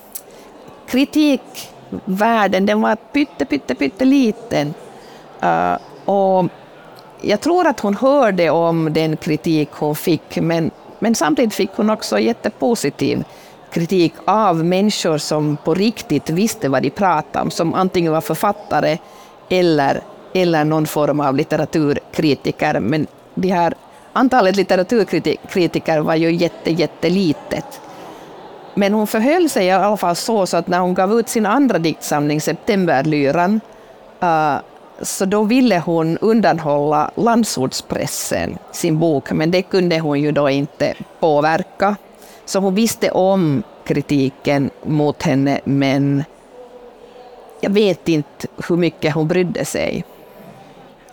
kritikvärlden, 0.88 2.66
den 2.66 2.82
var 2.82 2.96
pytte, 2.96 3.46
pytte, 3.46 3.76
pytte 3.76 4.06
liten. 4.06 4.74
Uh, 5.44 5.78
och 6.06 6.46
jag 7.22 7.42
tror 7.42 7.68
att 7.68 7.80
hon 7.80 7.96
hörde 7.96 8.50
om 8.50 8.94
den 8.94 9.18
kritik 9.18 9.70
hon 9.72 9.96
fick, 9.96 10.36
men, 10.36 10.72
men 11.00 11.16
samtidigt 11.16 11.54
fick 11.54 11.72
hon 11.76 11.90
också 11.90 12.20
jättepositiv 12.20 13.24
kritik 13.72 14.14
av 14.26 14.66
människor 14.66 15.18
som 15.18 15.58
på 15.64 15.74
riktigt 15.74 16.30
visste 16.30 16.70
vad 16.70 16.84
de 16.84 16.90
pratade 16.90 17.44
om, 17.44 17.52
som 17.52 17.74
antingen 17.74 18.12
var 18.12 18.22
författare 18.22 18.98
eller, 19.50 20.02
eller 20.34 20.64
någon 20.64 20.88
form 20.88 21.20
av 21.20 21.36
litteraturkritiker. 21.36 22.80
Men 22.80 23.08
de 23.36 23.50
här, 23.50 23.74
antalet 24.14 24.56
litteraturkritiker 24.56 26.00
var 26.00 26.16
ju 26.16 26.32
jätte, 26.32 26.72
jättelitet. 26.72 27.82
Men 28.74 28.94
hon 28.94 29.08
förhöll 29.08 29.50
sig 29.50 29.66
i 29.66 29.72
alla 29.72 29.98
fall 29.98 30.16
så, 30.16 30.46
så 30.46 30.58
att 30.58 30.68
när 30.68 30.80
hon 30.80 30.94
gav 30.94 31.20
ut 31.20 31.30
sin 31.30 31.46
andra 31.46 31.80
diktsamling, 31.80 32.42
Septemberlyran, 32.42 33.62
uh, 34.24 34.56
så 35.02 35.26
då 35.26 35.44
ville 35.44 35.80
hon 35.80 36.18
undanhålla 36.18 37.12
landsortspressen 37.16 38.58
sin 38.72 39.00
bok, 39.00 39.32
men 39.32 39.52
det 39.52 39.62
kunde 39.62 40.00
hon 40.00 40.22
ju 40.22 40.32
då 40.32 40.50
inte 40.50 40.94
påverka. 41.20 41.96
Så 42.46 42.60
hon 42.60 42.76
visste 42.76 43.12
om 43.12 43.64
kritiken 43.84 44.70
mot 44.84 45.24
henne, 45.24 45.60
men 45.64 46.24
jag 47.62 47.70
vet 47.70 48.10
inte 48.10 48.48
hur 48.68 48.78
mycket 48.78 49.14
hon 49.14 49.28
brydde 49.28 49.66
sig. 49.66 50.06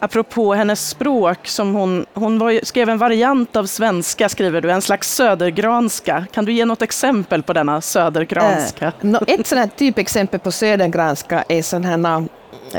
Apropå 0.01 0.55
hennes 0.55 0.89
språk, 0.89 1.47
som 1.47 1.75
hon, 1.75 2.07
hon 2.15 2.39
var, 2.39 2.65
skrev 2.65 2.89
en 2.89 2.99
variant 2.99 3.57
av 3.57 3.67
svenska, 3.67 4.29
skriver 4.29 4.61
du, 4.61 4.71
en 4.71 4.83
slags 4.83 5.15
södergranska. 5.15 6.27
Kan 6.33 6.45
du 6.45 6.53
ge 6.53 6.65
något 6.65 6.83
exempel 6.83 7.43
på 7.43 7.53
denna 7.53 7.81
södergranska? 7.81 8.87
Äh, 8.87 8.93
no, 9.01 9.19
ett 9.27 9.47
sådant 9.47 9.77
typexempel 9.77 10.41
på 10.41 10.53
södergranska 10.53 11.45
är 11.49 11.83
här 11.85 12.29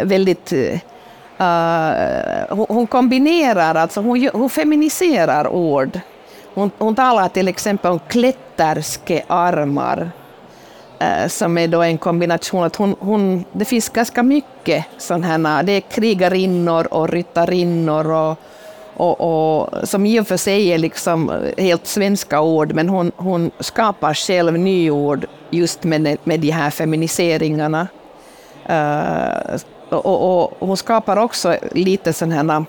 väldigt 0.03 0.53
Uh, 1.41 2.55
hon, 2.55 2.65
hon, 2.69 2.87
kombinerar, 2.87 3.75
alltså 3.75 4.01
hon, 4.01 4.29
hon 4.33 4.49
feminiserar 4.49 5.47
ord 5.47 5.99
hon, 6.53 6.71
hon 6.77 6.95
talar 6.95 7.29
till 7.29 7.47
exempel 7.47 7.91
om 7.91 7.99
klätterske 8.07 9.23
armar, 9.27 10.11
eh, 10.99 11.27
som 11.27 11.57
är 11.57 11.67
då 11.67 11.81
en 11.81 11.97
kombination 11.97 12.63
att 12.63 12.75
hon, 12.75 12.95
hon, 12.99 13.45
det 13.51 13.65
finns 13.65 13.89
ganska 13.89 14.23
mycket 14.23 14.85
sådana 14.97 15.63
det 15.63 15.71
är 15.71 15.81
krigarinnor 15.81 16.87
och 16.93 17.09
ryttarinnor 17.09 18.11
och, 18.11 18.37
och, 18.93 19.21
och, 19.21 19.87
som 19.87 20.05
i 20.05 20.19
och 20.19 20.27
för 20.27 20.37
sig 20.37 20.67
är 20.67 20.77
liksom 20.77 21.31
helt 21.57 21.87
svenska 21.87 22.41
ord, 22.41 22.73
men 22.73 22.89
hon, 22.89 23.11
hon 23.15 23.51
skapar 23.59 24.13
själv 24.13 24.59
nyord 24.59 25.25
just 25.49 25.83
med, 25.83 26.17
med 26.23 26.39
de 26.39 26.51
här 26.51 26.69
feminiseringarna. 26.69 27.87
Uh, 28.69 29.59
och, 29.89 30.05
och, 30.05 30.43
och, 30.43 30.67
hon 30.67 30.77
skapar 30.77 31.17
också 31.17 31.57
lite 31.71 32.13
sådana 32.13 32.65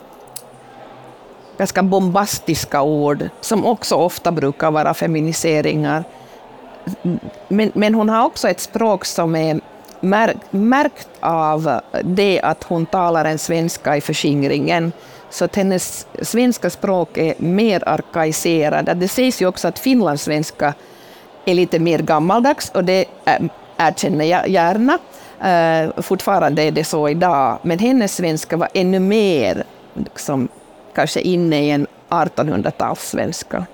ganska 1.60 1.82
bombastiska 1.82 2.82
ord 2.82 3.28
som 3.40 3.66
också 3.66 3.94
ofta 3.94 4.32
brukar 4.32 4.70
vara 4.70 4.94
feminiseringar. 4.94 6.04
Men, 7.48 7.72
men 7.74 7.94
hon 7.94 8.08
har 8.08 8.24
också 8.24 8.48
ett 8.48 8.60
språk 8.60 9.04
som 9.04 9.36
är 9.36 9.60
märkt 10.50 11.08
av 11.20 11.80
det 12.04 12.40
att 12.40 12.64
hon 12.64 12.86
talar 12.86 13.24
en 13.24 13.38
svenska 13.38 13.96
i 13.96 14.00
förskingringen. 14.00 14.92
Så 15.30 15.44
att 15.44 15.56
hennes 15.56 16.06
svenska 16.22 16.70
språk 16.70 17.18
är 17.18 17.34
mer 17.38 17.88
arkaiserad. 17.88 18.96
Det 18.96 19.08
sägs 19.08 19.42
ju 19.42 19.46
också 19.46 19.68
att 19.68 19.78
finlandssvenska 19.78 20.74
är 21.44 21.54
lite 21.54 21.78
mer 21.78 21.98
gammaldags 21.98 22.70
och 22.74 22.84
det 22.84 23.04
erkänner 23.76 24.24
jag 24.24 24.48
gärna. 24.48 24.98
Eh, 25.40 26.02
fortfarande 26.02 26.62
är 26.62 26.70
det 26.70 26.84
så 26.84 27.08
idag, 27.08 27.58
men 27.62 27.78
hennes 27.78 28.14
svenska 28.14 28.56
var 28.56 28.68
ännu 28.74 28.98
mer 28.98 29.64
liksom, 29.94 30.48
kanske 30.94 31.20
inne 31.20 31.66
i 31.66 31.70
en 31.70 31.86
1800-talssvenska. 32.08 33.64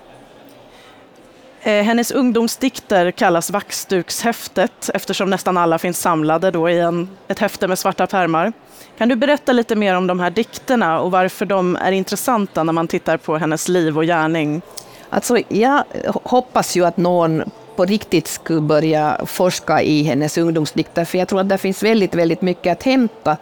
Eh, 1.61 1.83
hennes 1.83 2.11
ungdomsdikter 2.11 3.11
kallas 3.11 3.51
Vaxdukshäftet 3.51 4.89
eftersom 4.93 5.29
nästan 5.29 5.57
alla 5.57 5.79
finns 5.79 5.99
samlade 5.99 6.51
då 6.51 6.69
i 6.69 6.79
en, 6.79 7.09
ett 7.27 7.39
häfte 7.39 7.67
med 7.67 7.79
svarta 7.79 8.07
pärmar. 8.07 8.53
Kan 8.97 9.09
du 9.09 9.15
berätta 9.15 9.51
lite 9.51 9.75
mer 9.75 9.95
om 9.95 10.07
de 10.07 10.19
här 10.19 10.29
dikterna 10.29 10.99
och 10.99 11.11
varför 11.11 11.45
de 11.45 11.75
är 11.75 11.91
intressanta 11.91 12.63
när 12.63 12.73
man 12.73 12.87
tittar 12.87 13.17
på 13.17 13.37
hennes 13.37 13.67
liv 13.67 13.97
och 13.97 14.03
gärning? 14.05 14.61
Alltså, 15.09 15.37
jag 15.47 15.83
hoppas 16.23 16.77
ju 16.77 16.85
att 16.85 16.97
någon 16.97 17.43
på 17.75 17.85
riktigt 17.85 18.27
skulle 18.27 18.61
börja 18.61 19.21
forska 19.25 19.81
i 19.81 20.03
hennes 20.03 20.37
ungdomsdikter, 20.37 21.05
för 21.05 21.17
jag 21.17 21.27
tror 21.27 21.39
att 21.39 21.49
det 21.49 21.57
finns 21.57 21.83
väldigt, 21.83 22.15
väldigt 22.15 22.41
mycket 22.41 22.71
att 22.71 22.83
hämta 22.83 23.37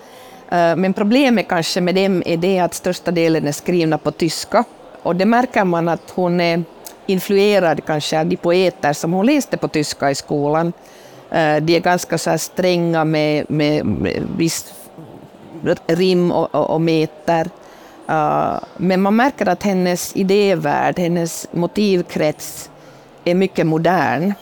Eh, 0.49 0.75
men 0.75 0.93
problemet 0.93 1.47
kanske 1.47 1.81
med 1.81 1.95
dem 1.95 2.23
är 2.25 2.37
det 2.37 2.59
att 2.59 2.73
största 2.73 3.11
delen 3.11 3.47
är 3.47 3.51
skrivna 3.51 3.97
på 3.97 4.11
tyska. 4.11 4.63
Och 5.03 5.15
det 5.15 5.25
märker 5.25 5.63
man 5.63 5.87
att 5.87 6.11
hon 6.15 6.41
är 6.41 6.63
influerad 7.05 7.85
kanske 7.85 8.19
av 8.19 8.25
de 8.25 8.37
poeter 8.37 8.93
som 8.93 9.13
hon 9.13 9.25
läste 9.25 9.57
på 9.57 9.67
tyska 9.67 10.11
i 10.11 10.15
skolan. 10.15 10.73
Eh, 11.31 11.55
de 11.55 11.75
är 11.75 11.79
ganska 11.79 12.17
så 12.17 12.37
stränga 12.37 13.05
med, 13.05 13.45
med, 13.49 13.85
med 13.85 14.27
viss 14.37 14.73
rim 15.87 16.31
och, 16.31 16.55
och, 16.55 16.69
och 16.69 16.81
meter. 16.81 17.49
Eh, 18.09 18.59
men 18.77 19.01
man 19.01 19.15
märker 19.15 19.45
att 19.45 19.63
hennes 19.63 20.15
idévärld, 20.15 20.99
hennes 20.99 21.47
motivkrets 21.51 22.69
är 23.23 23.35
mycket 23.35 23.65
modern. 23.65 24.33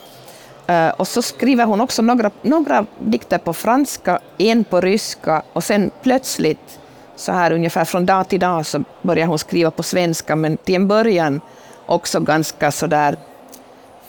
Uh, 0.70 0.88
och 0.88 1.08
så 1.08 1.22
skriver 1.22 1.64
hon 1.64 1.80
också 1.80 2.02
några, 2.02 2.30
några 2.42 2.86
dikter 2.98 3.38
på 3.38 3.52
franska, 3.52 4.18
en 4.38 4.64
på 4.64 4.80
ryska 4.80 5.42
och 5.52 5.64
sen 5.64 5.90
plötsligt, 6.02 6.78
så 7.16 7.32
här 7.32 7.52
ungefär 7.52 7.84
från 7.84 8.06
dag 8.06 8.28
till 8.28 8.40
dag, 8.40 8.66
så 8.66 8.84
börjar 9.02 9.26
hon 9.26 9.38
skriva 9.38 9.70
på 9.70 9.82
svenska, 9.82 10.36
men 10.36 10.56
till 10.56 10.74
en 10.74 10.88
början 10.88 11.40
också 11.86 12.20
ganska 12.20 12.70
så 12.70 12.86
där 12.86 13.16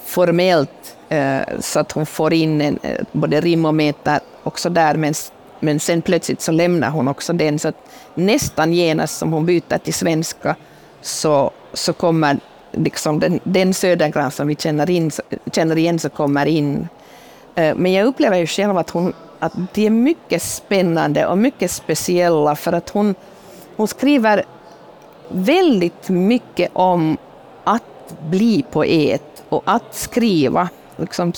formellt, 0.06 0.98
uh, 1.12 1.60
så 1.60 1.80
att 1.80 1.92
hon 1.92 2.06
får 2.06 2.34
in 2.34 2.62
en, 2.62 2.80
eh, 2.84 3.02
både 3.12 3.42
rim 3.42 3.66
och 3.66 3.76
meter 3.76 4.20
också 4.44 4.70
där, 4.70 4.96
men, 4.96 5.14
men 5.60 5.80
sen 5.80 6.02
plötsligt 6.02 6.42
så 6.42 6.52
lämnar 6.52 6.90
hon 6.90 7.08
också 7.08 7.34
den, 7.34 7.60
så 7.60 7.68
att 7.68 7.90
nästan 8.16 8.74
genast 8.74 9.18
som 9.18 9.34
hon 9.34 9.46
byter 9.46 9.78
till 9.78 9.94
svenska 9.94 10.56
så, 11.02 11.52
så 11.74 11.94
kommer 11.94 12.40
liksom 12.76 13.20
den, 13.20 13.40
den 13.44 13.74
Södergran 13.74 14.32
som 14.32 14.48
vi 14.48 14.56
känner, 14.56 14.90
in, 14.90 15.12
känner 15.52 15.78
igen 15.78 16.00
så 16.00 16.10
kommer 16.10 16.46
in. 16.46 16.88
Eh, 17.56 17.76
men 17.76 17.94
jag 17.94 18.06
upplever 18.06 18.38
ju 18.38 18.48
själv 18.48 18.78
att, 18.78 18.90
hon, 18.90 19.14
att 19.40 19.54
de 19.74 19.86
är 19.86 19.90
mycket 19.90 20.42
spännande 20.42 21.26
och 21.26 21.38
mycket 21.38 21.72
speciella 21.72 22.56
för 22.56 22.74
att 22.74 22.90
hon, 22.90 23.16
hon 23.76 23.88
skriver 23.88 24.44
väldigt 25.30 26.10
mycket 26.10 26.70
om 26.74 27.18
att 27.64 28.16
bli 28.30 28.66
poet 28.72 29.44
och 29.50 29.64
att 29.66 29.96
skriva, 29.96 30.70
liksom, 30.96 31.34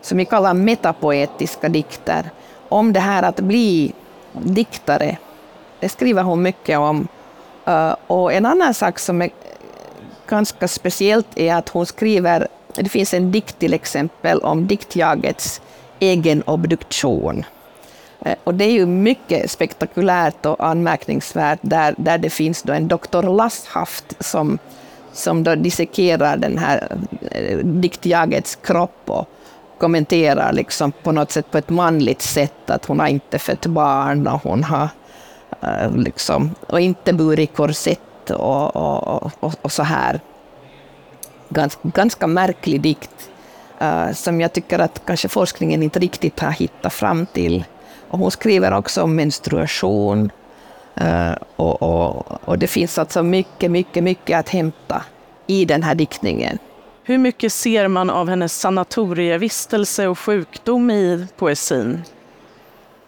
som 0.00 0.18
vi 0.18 0.24
kallar 0.24 0.54
metapoetiska 0.54 1.68
dikter. 1.68 2.30
Om 2.68 2.92
det 2.92 3.00
här 3.00 3.22
att 3.22 3.40
bli 3.40 3.92
diktare, 4.32 5.16
det 5.80 5.88
skriver 5.88 6.22
hon 6.22 6.42
mycket 6.42 6.78
om. 6.78 7.08
Eh, 7.64 7.94
och 8.06 8.32
en 8.32 8.46
annan 8.46 8.74
sak 8.74 8.98
som 8.98 9.22
är 9.22 9.30
ganska 10.30 10.68
speciellt 10.68 11.38
är 11.38 11.54
att 11.54 11.68
hon 11.68 11.86
skriver, 11.86 12.48
det 12.74 12.88
finns 12.88 13.14
en 13.14 13.32
dikt 13.32 13.58
till 13.58 13.74
exempel 13.74 14.40
om 14.40 14.66
diktjagets 14.66 15.60
egen 15.98 16.42
obduktion. 16.42 17.44
Eh, 18.20 18.34
och 18.44 18.54
det 18.54 18.64
är 18.64 18.72
ju 18.72 18.86
mycket 18.86 19.50
spektakulärt 19.50 20.46
och 20.46 20.66
anmärkningsvärt 20.66 21.58
där, 21.62 21.94
där 21.98 22.18
det 22.18 22.30
finns 22.30 22.62
då 22.62 22.72
en 22.72 22.88
doktor 22.88 23.22
Lasshaft 23.22 24.16
som, 24.20 24.58
som 25.12 25.42
då 25.42 25.54
dissekerar 25.54 26.36
den 26.36 26.58
här 26.58 26.96
eh, 27.30 27.58
diktjagets 27.58 28.56
kropp 28.56 29.02
och 29.06 29.28
kommenterar 29.78 30.52
liksom 30.52 30.92
på 30.92 31.12
något 31.12 31.30
sätt 31.30 31.50
på 31.50 31.58
ett 31.58 31.70
manligt 31.70 32.22
sätt 32.22 32.70
att 32.70 32.86
hon 32.86 33.00
har 33.00 33.08
inte 33.08 33.38
fött 33.38 33.66
barn 33.66 34.26
och 34.26 34.42
hon 34.42 34.64
har 34.64 34.88
eh, 35.62 35.96
liksom, 35.96 36.54
och 36.66 36.80
inte 36.80 37.12
burit 37.12 37.56
korsett 37.56 38.00
och, 38.30 38.76
och, 38.76 39.32
och, 39.40 39.54
och, 39.62 39.72
så 39.72 39.82
här. 39.82 40.20
Gans, 41.48 41.78
ganska 41.82 42.26
märklig 42.26 42.80
dikt 42.80 43.30
uh, 43.82 44.12
som 44.12 44.40
jag 44.40 44.52
tycker 44.52 44.78
att 44.78 45.02
kanske 45.06 45.28
forskningen 45.28 45.82
inte 45.82 45.98
riktigt 45.98 46.40
har 46.40 46.50
hittat 46.50 46.92
fram 46.92 47.26
till. 47.26 47.64
Och 48.10 48.18
hon 48.18 48.30
skriver 48.30 48.72
också 48.72 49.02
om 49.02 49.16
menstruation 49.16 50.30
uh, 51.00 51.32
och, 51.56 51.82
och, 51.82 52.26
och 52.44 52.58
det 52.58 52.66
finns 52.66 52.98
alltså 52.98 53.22
mycket, 53.22 53.70
mycket, 53.70 54.04
mycket 54.04 54.38
att 54.38 54.48
hämta 54.48 55.02
i 55.46 55.64
den 55.64 55.82
här 55.82 55.94
diktningen. 55.94 56.58
Hur 57.02 57.18
mycket 57.18 57.52
ser 57.52 57.88
man 57.88 58.10
av 58.10 58.28
hennes 58.28 58.60
sanatorievistelse 58.60 60.06
och 60.06 60.18
sjukdom 60.18 60.90
i 60.90 61.26
poesin? 61.36 62.02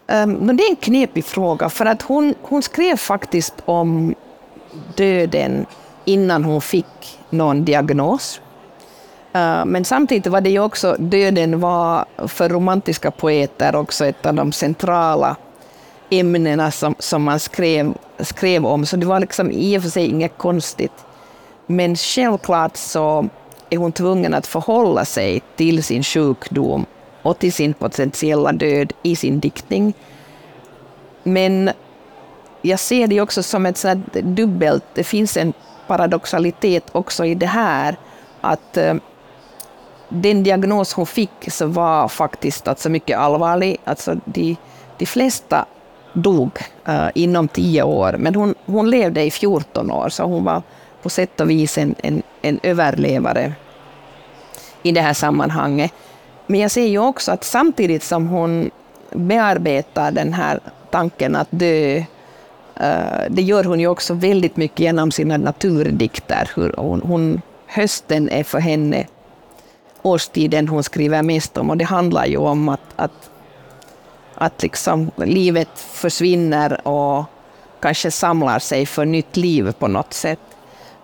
Um, 0.07 0.57
det 0.57 0.63
är 0.63 0.69
en 0.69 0.75
knepig 0.75 1.25
fråga, 1.25 1.69
för 1.69 1.85
att 1.85 2.01
hon, 2.01 2.35
hon 2.41 2.61
skrev 2.61 2.97
faktiskt 2.97 3.53
om 3.65 4.15
döden 4.95 5.65
innan 6.05 6.43
hon 6.43 6.61
fick 6.61 7.19
någon 7.29 7.65
diagnos. 7.65 8.41
Eh, 9.33 9.65
men 9.65 9.85
samtidigt 9.85 10.27
var 10.27 10.41
det 10.41 10.49
ju 10.49 10.59
också, 10.59 10.95
döden 10.99 11.59
var 11.59 12.05
för 12.27 12.49
romantiska 12.49 13.11
poeter 13.11 13.75
också 13.75 14.05
ett 14.05 14.25
av 14.25 14.33
de 14.33 14.51
centrala 14.51 15.35
ämnena 16.09 16.71
som, 16.71 16.95
som 16.99 17.23
man 17.23 17.39
skrev, 17.39 17.93
skrev 18.19 18.65
om, 18.65 18.85
så 18.85 18.95
det 18.95 19.05
var 19.05 19.19
liksom 19.19 19.51
i 19.51 19.77
och 19.77 19.81
för 19.81 19.89
sig 19.89 20.05
inget 20.05 20.37
konstigt. 20.37 21.05
Men 21.65 21.95
självklart 21.95 22.77
så 22.77 23.29
är 23.69 23.77
hon 23.77 23.91
tvungen 23.91 24.33
att 24.33 24.47
förhålla 24.47 25.05
sig 25.05 25.41
till 25.55 25.83
sin 25.83 26.03
sjukdom 26.03 26.85
och 27.21 27.39
till 27.39 27.53
sin 27.53 27.73
potentiella 27.73 28.51
död 28.51 28.93
i 29.03 29.15
sin 29.15 29.39
diktning. 29.39 29.93
Men 31.23 31.69
jag 32.65 32.79
ser 32.79 33.07
det 33.07 33.21
också 33.21 33.43
som 33.43 33.65
ett 33.65 33.77
sånt 33.77 34.13
dubbelt, 34.13 34.83
det 34.93 35.03
finns 35.03 35.37
en 35.37 35.53
paradoxalitet 35.87 36.89
också 36.91 37.25
i 37.25 37.35
det 37.35 37.45
här, 37.45 37.97
att 38.41 38.77
eh, 38.77 38.93
den 40.09 40.43
diagnos 40.43 40.93
hon 40.93 41.05
fick 41.05 41.51
så 41.51 41.65
var 41.65 42.07
faktiskt 42.07 42.67
alltså 42.67 42.89
mycket 42.89 43.17
allvarlig. 43.17 43.77
Alltså 43.83 44.15
de, 44.25 44.55
de 44.97 45.05
flesta 45.05 45.65
dog 46.13 46.51
uh, 46.89 47.07
inom 47.15 47.47
tio 47.47 47.83
år, 47.83 48.15
men 48.19 48.35
hon, 48.35 48.55
hon 48.65 48.89
levde 48.89 49.23
i 49.23 49.31
14 49.31 49.91
år, 49.91 50.09
så 50.09 50.23
hon 50.23 50.43
var 50.43 50.61
på 51.01 51.09
sätt 51.09 51.41
och 51.41 51.49
vis 51.49 51.77
en, 51.77 51.95
en, 51.97 52.23
en 52.41 52.59
överlevare 52.63 53.53
i 54.83 54.91
det 54.91 55.01
här 55.01 55.13
sammanhanget. 55.13 55.91
Men 56.47 56.59
jag 56.59 56.71
ser 56.71 56.87
ju 56.87 56.99
också 56.99 57.31
att 57.31 57.43
samtidigt 57.43 58.03
som 58.03 58.27
hon 58.27 58.71
bearbetar 59.11 60.11
den 60.11 60.33
här 60.33 60.59
tanken 60.91 61.35
att 61.35 61.47
dö, 61.49 62.03
Eh, 62.75 63.29
det 63.29 63.41
gör 63.41 63.63
hon 63.63 63.79
ju 63.79 63.87
också 63.87 64.13
väldigt 64.13 64.57
mycket 64.57 64.79
genom 64.79 65.11
sina 65.11 65.37
naturdikter. 65.37 66.51
Hur 66.55 66.73
hon, 66.77 67.01
hon, 67.01 67.41
hösten 67.67 68.29
är 68.29 68.43
för 68.43 68.59
henne 68.59 69.07
årstiden 70.01 70.67
hon 70.67 70.83
skriver 70.83 71.21
mest 71.21 71.57
om 71.57 71.69
och 71.69 71.77
det 71.77 71.83
handlar 71.83 72.25
ju 72.25 72.37
om 72.37 72.69
att, 72.69 72.81
att, 72.95 73.29
att 74.35 74.63
liksom 74.63 75.11
livet 75.17 75.79
försvinner 75.79 76.87
och 76.87 77.25
kanske 77.79 78.11
samlar 78.11 78.59
sig 78.59 78.85
för 78.85 79.05
nytt 79.05 79.37
liv 79.37 79.71
på 79.71 79.87
något 79.87 80.13
sätt. 80.13 80.39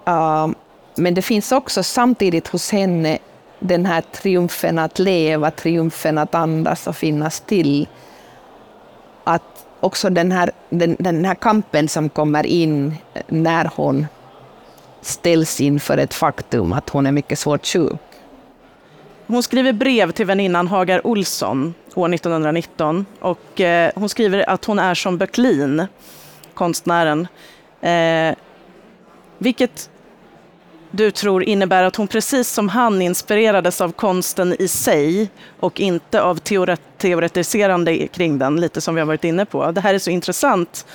Uh, 0.07 0.47
men 0.95 1.13
det 1.13 1.21
finns 1.21 1.51
också 1.51 1.83
samtidigt 1.83 2.47
hos 2.47 2.71
henne 2.71 3.17
den 3.59 3.85
här 3.85 4.01
triumfen 4.01 4.79
att 4.79 4.99
leva, 4.99 5.51
triumfen 5.51 6.17
att 6.17 6.35
andas 6.35 6.87
och 6.87 6.95
finnas 6.95 7.39
till. 7.39 7.87
Att 9.23 9.58
också 9.79 10.09
den 10.09 10.31
här, 10.31 10.51
den, 10.69 10.95
den 10.99 11.25
här 11.25 11.35
kampen 11.35 11.87
som 11.87 12.09
kommer 12.09 12.45
in 12.45 12.95
när 13.27 13.71
hon 13.75 14.05
ställs 15.01 15.61
inför 15.61 15.97
ett 15.97 16.13
faktum 16.13 16.73
att 16.73 16.89
hon 16.89 17.05
är 17.05 17.11
mycket 17.11 17.39
svårt 17.39 17.65
sjuk. 17.65 17.99
Hon 19.27 19.43
skriver 19.43 19.73
brev 19.73 20.11
till 20.11 20.25
väninnan 20.25 20.67
Hagar 20.67 21.07
Olsson 21.07 21.73
år 21.95 22.13
1919 22.13 23.05
och 23.19 23.61
eh, 23.61 23.91
hon 23.95 24.09
skriver 24.09 24.49
att 24.49 24.65
hon 24.65 24.79
är 24.79 24.95
som 24.95 25.17
Böcklin, 25.17 25.87
konstnären. 26.53 27.27
Eh, 27.81 28.35
vilket 29.37 29.89
du 30.91 31.11
tror 31.11 31.43
innebär 31.43 31.83
att 31.83 31.95
hon 31.95 32.07
precis 32.07 32.49
som 32.49 32.69
han 32.69 33.01
inspirerades 33.01 33.81
av 33.81 33.91
konsten 33.91 34.55
i 34.59 34.67
sig 34.67 35.29
och 35.59 35.79
inte 35.79 36.21
av 36.21 36.39
teoretiserande 36.97 38.07
kring 38.07 38.39
den, 38.39 38.61
lite 38.61 38.81
som 38.81 38.95
vi 38.95 39.01
har 39.01 39.05
varit 39.05 39.23
inne 39.23 39.45
på. 39.45 39.71
Det 39.71 39.81
här 39.81 39.93
är 39.93 39.99
så 39.99 40.09
intressant. 40.09 40.85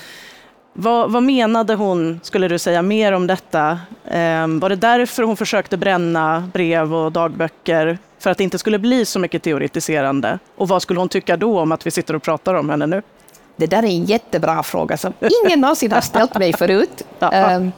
Vad, 0.72 1.12
vad 1.12 1.22
menade 1.22 1.74
hon, 1.74 2.20
skulle 2.22 2.48
du 2.48 2.58
säga, 2.58 2.82
mer 2.82 3.12
om 3.12 3.26
detta? 3.26 3.78
Eh, 4.04 4.46
var 4.46 4.68
det 4.68 4.76
därför 4.76 5.22
hon 5.22 5.36
försökte 5.36 5.76
bränna 5.76 6.50
brev 6.52 6.94
och 6.94 7.12
dagböcker? 7.12 7.98
För 8.18 8.30
att 8.30 8.38
det 8.38 8.44
inte 8.44 8.58
skulle 8.58 8.78
bli 8.78 9.04
så 9.04 9.18
mycket 9.18 9.42
teoretiserande? 9.42 10.38
Och 10.56 10.68
vad 10.68 10.82
skulle 10.82 11.00
hon 11.00 11.08
tycka 11.08 11.36
då 11.36 11.60
om 11.60 11.72
att 11.72 11.86
vi 11.86 11.90
sitter 11.90 12.16
och 12.16 12.22
pratar 12.22 12.54
om 12.54 12.70
henne 12.70 12.86
nu? 12.86 13.02
Det 13.56 13.66
där 13.66 13.78
är 13.78 13.86
en 13.86 14.04
jättebra 14.04 14.62
fråga 14.62 14.96
som 14.96 15.12
ingen 15.44 15.60
någonsin 15.60 15.92
har 15.92 16.00
ställt 16.00 16.38
mig 16.38 16.52
förut. 16.52 17.06
Ja. 17.18 17.56
Um, 17.56 17.72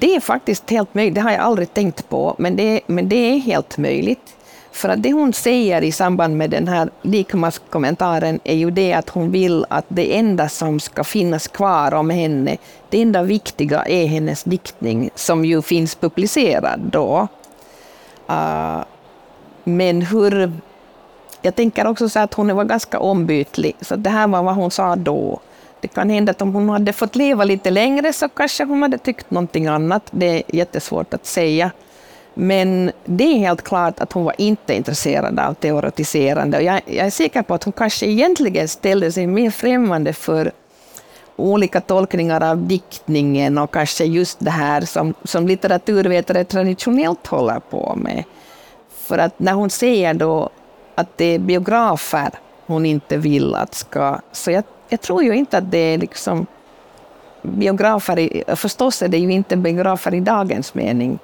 det 0.00 0.16
är 0.16 0.20
faktiskt 0.20 0.70
helt 0.70 0.94
möjligt, 0.94 1.14
det 1.14 1.20
har 1.20 1.30
jag 1.30 1.40
aldrig 1.40 1.74
tänkt 1.74 2.08
på, 2.08 2.34
men 2.38 2.56
det, 2.56 2.80
men 2.86 3.08
det 3.08 3.16
är 3.16 3.38
helt 3.38 3.78
möjligt. 3.78 4.36
För 4.72 4.88
att 4.88 5.02
det 5.02 5.12
hon 5.12 5.32
säger 5.32 5.82
i 5.82 5.92
samband 5.92 6.36
med 6.36 6.50
den 6.50 6.68
här 6.68 6.90
Likmas-kommentaren 7.02 8.40
är 8.44 8.54
ju 8.54 8.70
det 8.70 8.92
att 8.92 9.08
hon 9.08 9.30
vill 9.30 9.66
att 9.68 9.84
det 9.88 10.16
enda 10.16 10.48
som 10.48 10.80
ska 10.80 11.04
finnas 11.04 11.48
kvar 11.48 11.94
om 11.94 12.10
henne, 12.10 12.56
det 12.88 13.02
enda 13.02 13.22
viktiga 13.22 13.82
är 13.82 14.06
hennes 14.06 14.44
diktning, 14.44 15.10
som 15.14 15.44
ju 15.44 15.62
finns 15.62 15.94
publicerad 15.94 16.80
då. 16.80 17.28
Uh, 18.30 18.84
men 19.64 20.02
hur... 20.02 20.52
Jag 21.42 21.54
tänker 21.54 21.86
också 21.86 22.08
så 22.08 22.18
att 22.18 22.34
hon 22.34 22.56
var 22.56 22.64
ganska 22.64 22.98
ombytlig, 22.98 23.76
så 23.80 23.96
det 23.96 24.10
här 24.10 24.28
var 24.28 24.42
vad 24.42 24.54
hon 24.54 24.70
sa 24.70 24.96
då. 24.96 25.40
Det 25.82 25.88
kan 25.88 26.10
hända 26.10 26.30
att 26.30 26.42
om 26.42 26.54
hon 26.54 26.68
hade 26.68 26.92
fått 26.92 27.16
leva 27.16 27.44
lite 27.44 27.70
längre 27.70 28.12
så 28.12 28.28
kanske 28.28 28.64
hon 28.64 28.82
hade 28.82 28.98
tyckt 28.98 29.30
någonting 29.30 29.66
annat. 29.66 30.02
Det 30.10 30.26
är 30.26 30.42
jättesvårt 30.46 31.14
att 31.14 31.26
säga. 31.26 31.70
Men 32.34 32.92
det 33.04 33.24
är 33.24 33.38
helt 33.38 33.62
klart 33.62 34.00
att 34.00 34.12
hon 34.12 34.24
var 34.24 34.34
inte 34.38 34.74
intresserad 34.74 35.38
av 35.38 35.54
teoretiserande. 35.54 36.56
Och 36.56 36.62
jag, 36.62 36.80
jag 36.86 37.06
är 37.06 37.10
säker 37.10 37.42
på 37.42 37.54
att 37.54 37.64
hon 37.64 37.72
kanske 37.72 38.06
egentligen 38.06 38.68
ställde 38.68 39.12
sig 39.12 39.26
mer 39.26 39.50
främmande 39.50 40.12
för 40.12 40.52
olika 41.36 41.80
tolkningar 41.80 42.42
av 42.50 42.66
diktningen 42.66 43.58
och 43.58 43.70
kanske 43.70 44.04
just 44.04 44.40
det 44.40 44.50
här 44.50 44.80
som, 44.80 45.14
som 45.24 45.48
litteraturvetare 45.48 46.44
traditionellt 46.44 47.26
håller 47.26 47.60
på 47.60 47.94
med. 47.96 48.24
För 48.96 49.18
att 49.18 49.38
när 49.38 49.52
hon 49.52 49.70
säger 49.70 50.14
då 50.14 50.50
att 50.94 51.18
det 51.18 51.24
är 51.24 51.38
biografer 51.38 52.30
hon 52.66 52.86
inte 52.86 53.16
vill 53.16 53.54
att 53.54 53.74
ska... 53.74 54.20
Så 54.32 54.50
jag 54.50 54.64
jag 54.92 55.00
tror 55.00 55.22
ju 55.22 55.34
inte 55.34 55.58
att 55.58 55.70
det 55.70 55.78
är 55.78 55.98
liksom 55.98 56.46
biografer, 57.42 58.18
i, 58.18 58.44
förstås 58.56 59.02
är 59.02 59.08
det 59.08 59.18
ju 59.18 59.32
inte 59.32 59.56
biografer 59.56 60.14
i 60.14 60.20
dagens 60.20 60.74
mening. 60.74 61.18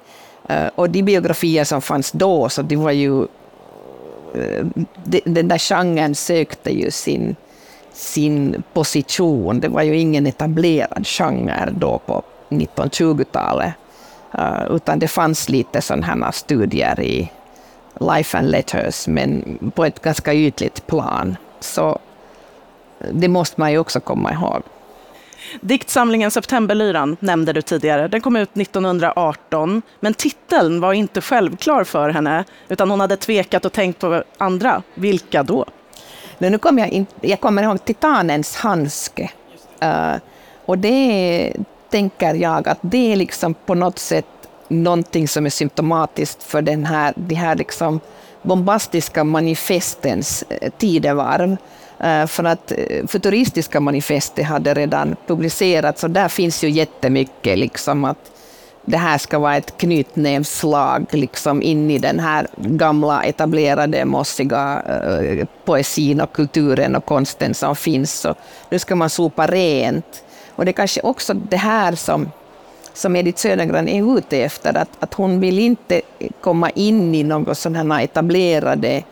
Uh, 0.49 0.67
och 0.75 0.89
de 0.89 1.03
biografier 1.03 1.63
som 1.63 1.81
fanns 1.81 2.11
då, 2.11 2.49
så 2.49 2.61
det 2.61 2.75
var 2.75 2.91
ju... 2.91 3.11
Uh, 4.35 4.65
de, 5.03 5.21
den 5.25 5.47
där 5.47 5.57
genren 5.57 6.15
sökte 6.15 6.69
ju 6.71 6.91
sin, 6.91 7.35
sin 7.93 8.63
position. 8.73 9.59
Det 9.59 9.67
var 9.67 9.81
ju 9.81 9.97
ingen 9.97 10.27
etablerad 10.27 11.07
genre 11.07 11.69
då 11.71 11.99
på 12.05 12.23
1920-talet. 12.49 13.73
Uh, 14.35 14.41
eh, 14.41 14.75
utan 14.75 14.99
det 14.99 15.07
fanns 15.07 15.49
lite 15.49 15.81
sådana 15.81 16.05
här 16.05 16.31
studier 16.31 16.99
i 16.99 17.31
Life 17.99 18.37
and 18.37 18.49
Letters, 18.49 19.07
men 19.07 19.57
på 19.75 19.85
ett 19.85 20.01
ganska 20.01 20.33
ytligt 20.33 20.87
plan. 20.87 21.37
Så 21.59 21.99
det 23.11 23.27
måste 23.27 23.59
man 23.59 23.71
ju 23.71 23.77
också 23.77 23.99
komma 23.99 24.33
ihåg. 24.33 24.63
Diktsamlingen 25.61 26.31
Septemberlyran 26.31 27.17
nämnde 27.19 27.53
du 27.53 27.61
tidigare. 27.61 28.07
Den 28.07 28.21
kom 28.21 28.35
ut 28.35 28.57
1918, 28.57 29.81
men 29.99 30.13
titeln 30.13 30.81
var 30.81 30.93
inte 30.93 31.21
självklar 31.21 31.83
för 31.83 32.09
henne, 32.09 32.43
utan 32.69 32.89
hon 32.89 32.99
hade 32.99 33.17
tvekat 33.17 33.65
och 33.65 33.73
tänkt 33.73 33.99
på 33.99 34.23
andra. 34.37 34.83
Vilka 34.95 35.43
då? 35.43 35.65
Nu 36.37 36.57
kommer 36.57 36.81
jag, 36.81 36.91
in, 36.91 37.05
jag 37.21 37.41
kommer 37.41 37.63
ihåg 37.63 37.85
Titanens 37.85 38.55
handske. 38.55 39.31
Uh, 39.83 40.15
och 40.65 40.77
det 40.77 41.53
tänker 41.89 42.33
jag 42.33 42.67
att 42.67 42.79
det 42.81 43.11
är 43.11 43.15
liksom 43.15 43.53
på 43.53 43.75
något 43.75 43.99
sätt 43.99 44.25
någonting 44.67 45.27
som 45.27 45.45
är 45.45 45.49
symptomatiskt 45.49 46.43
för 46.43 46.61
den 46.61 46.85
här, 46.85 47.13
de 47.15 47.35
här 47.35 47.55
liksom 47.55 47.99
bombastiska 48.41 49.23
manifestens 49.23 50.43
eh, 50.49 50.71
tidevarv. 50.77 51.57
Eh, 51.99 52.25
för 52.25 52.43
att 52.43 52.71
eh, 52.71 53.07
futuristiska 53.07 53.79
manifestet 53.79 54.45
hade 54.45 54.73
redan 54.73 55.15
publicerats 55.27 56.03
och 56.03 56.09
där 56.09 56.27
finns 56.27 56.63
ju 56.63 56.69
jättemycket 56.69 57.57
liksom 57.57 58.05
att 58.05 58.31
det 58.85 58.97
här 58.97 59.17
ska 59.17 59.39
vara 59.39 59.57
ett 59.57 59.77
knytnävsslag 59.77 61.05
liksom 61.11 61.61
in 61.61 61.91
i 61.91 61.97
den 61.97 62.19
här 62.19 62.47
gamla 62.57 63.23
etablerade 63.23 64.05
mossiga 64.05 64.83
eh, 64.87 65.47
poesin 65.65 66.21
och 66.21 66.31
kulturen 66.31 66.95
och 66.95 67.05
konsten 67.05 67.53
som 67.53 67.75
finns. 67.75 68.13
Så 68.13 68.35
nu 68.69 68.79
ska 68.79 68.95
man 68.95 69.09
sopa 69.09 69.47
rent. 69.47 70.23
Och 70.55 70.65
det 70.65 70.71
är 70.71 70.73
kanske 70.73 71.01
också 71.01 71.33
det 71.33 71.57
här 71.57 71.95
som, 71.95 72.31
som 72.93 73.15
Edith 73.15 73.39
Södergran 73.39 73.87
är 73.87 74.17
ute 74.17 74.37
efter, 74.37 74.77
att, 74.77 74.89
att 74.99 75.13
hon 75.13 75.39
vill 75.39 75.59
inte 75.59 76.01
komma 76.41 76.69
in 76.69 77.15
i 77.15 77.23
något 77.23 77.57
sådana 77.57 78.01
etablerade 78.01 79.03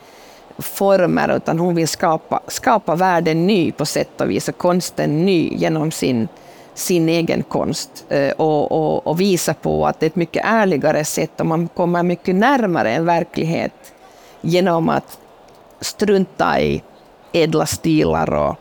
former, 0.60 1.38
utan 1.38 1.60
hon 1.60 1.76
vill 1.76 1.88
skapa, 1.88 2.42
skapa 2.48 2.96
världen 2.96 3.48
ny 3.48 3.72
på 3.72 3.86
sätt 3.86 4.22
och 4.22 4.30
vis, 4.30 4.50
och 4.50 4.58
konsten 4.58 5.26
ny 5.26 5.50
genom 5.56 5.92
sin, 5.92 6.28
sin 6.74 7.10
egen 7.10 7.44
konst 7.44 8.06
eh, 8.10 8.32
och, 8.32 8.72
och, 8.72 9.08
och, 9.08 9.22
visa 9.22 9.54
på 9.54 9.88
att 9.88 10.00
det 10.00 10.06
är 10.06 10.08
ett 10.08 10.16
mycket 10.16 10.46
ärligare 10.46 11.06
sätt 11.06 11.40
och 11.40 11.46
man 11.46 11.68
kommer 11.68 12.04
mycket 12.04 12.36
närmare 12.36 12.92
en 12.92 13.06
verklighet 13.06 13.94
genom 14.42 14.90
att 14.90 15.18
strunta 15.82 16.62
i 16.62 16.84
ädla 17.34 17.66
stilar 17.66 18.34
och 18.34 18.56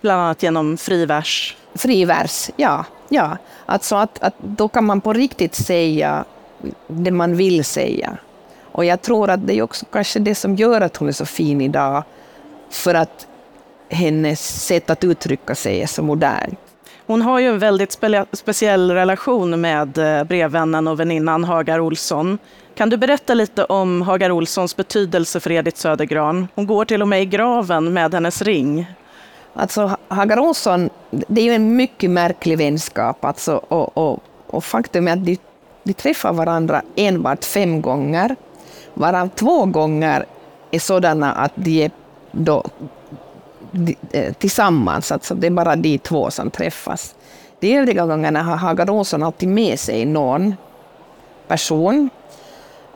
Bland 0.00 0.20
annat 0.20 0.42
genom 0.42 0.76
frivers? 0.76 1.56
Frivers, 1.74 2.50
ja. 2.56 2.84
ja. 3.08 3.36
Alltså 3.66 3.96
att, 3.96 4.22
att 4.22 4.34
då 4.38 4.68
kan 4.68 4.84
man 4.84 5.00
på 5.00 5.12
riktigt 5.12 5.54
säga 5.54 6.24
det 6.86 7.10
man 7.10 7.36
vill 7.36 7.64
säga. 7.64 8.18
Och 8.72 8.84
jag 8.84 9.02
tror 9.02 9.30
att 9.30 9.46
det 9.46 9.54
är 9.54 9.62
också 9.62 9.86
kanske 9.92 10.18
det 10.18 10.34
som 10.34 10.56
gör 10.56 10.80
att 10.80 10.96
hon 10.96 11.08
är 11.08 11.12
så 11.12 11.26
fin 11.26 11.60
idag, 11.60 12.02
för 12.70 12.94
att 12.94 13.26
hennes 13.88 14.66
sätt 14.66 14.90
att 14.90 15.04
uttrycka 15.04 15.54
sig 15.54 15.82
är 15.82 15.86
så 15.86 16.02
modernt. 16.02 16.58
Hon 17.06 17.22
har 17.22 17.38
ju 17.38 17.48
en 17.48 17.58
väldigt 17.58 17.92
spe 17.92 18.24
speciell 18.32 18.90
relation 18.90 19.60
med 19.60 19.98
eh, 19.98 20.24
brevvännen 20.24 20.88
och 20.88 21.00
väninnan 21.00 21.44
Hagar 21.44 21.80
Olsson. 21.80 22.38
Kan 22.74 22.90
du 22.90 22.96
berätta 22.96 23.34
lite 23.34 23.64
om 23.64 24.02
Hagar 24.02 24.30
Olssons 24.30 24.76
betydelse 24.76 25.40
för 25.40 25.52
Edith 25.52 25.78
Södergran? 25.78 26.48
Hon 26.54 26.66
går 26.66 26.84
till 26.84 27.02
och 27.02 27.08
med 27.08 27.22
i 27.22 27.24
graven 27.24 27.92
med 27.92 28.14
hennes 28.14 28.42
ring. 28.42 28.86
Alltså, 29.54 29.96
Hagar 30.08 30.38
Olsson, 30.38 30.90
det 31.10 31.40
är 31.40 31.44
ju 31.44 31.54
en 31.54 31.76
mycket 31.76 32.10
märklig 32.10 32.58
vänskap. 32.58 33.24
Alltså, 33.24 33.56
och, 33.56 33.98
och, 33.98 34.22
och 34.46 34.64
faktum 34.64 35.08
är 35.08 35.12
att 35.12 35.24
de, 35.24 35.38
de 35.82 35.92
träffar 35.92 36.32
varandra 36.32 36.82
enbart 36.96 37.44
fem 37.44 37.82
gånger 37.82 38.36
varav 38.98 39.28
två 39.28 39.64
gånger 39.64 40.26
är 40.70 40.78
sådana 40.78 41.32
att 41.32 41.52
de 41.54 41.84
är 41.84 41.90
då, 42.32 42.64
de, 43.70 43.96
eh, 44.12 44.32
tillsammans, 44.32 45.12
alltså 45.12 45.34
det 45.34 45.46
är 45.46 45.50
bara 45.50 45.76
de 45.76 45.98
två 45.98 46.30
som 46.30 46.50
träffas. 46.50 47.14
De 47.60 47.76
övriga 47.76 48.06
gångerna 48.06 48.42
har 48.42 48.56
Hagar 48.56 48.90
Olsson 48.90 49.22
alltid 49.22 49.48
med 49.48 49.80
sig 49.80 50.04
någon 50.04 50.56
person. 51.46 52.10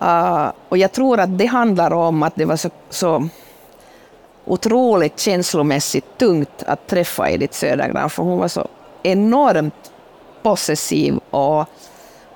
Uh, 0.02 0.50
och 0.68 0.78
jag 0.78 0.92
tror 0.92 1.20
att 1.20 1.38
det 1.38 1.46
handlar 1.46 1.92
om 1.92 2.22
att 2.22 2.34
det 2.36 2.44
var 2.44 2.56
så, 2.56 2.70
så 2.90 3.28
otroligt 4.44 5.18
känslomässigt 5.18 6.18
tungt 6.18 6.62
att 6.66 6.86
träffa 6.86 7.30
Edith 7.30 7.54
Södergran, 7.54 8.10
för 8.10 8.22
hon 8.22 8.38
var 8.38 8.48
så 8.48 8.68
enormt 9.02 9.92
possessiv 10.42 11.20
och 11.30 11.68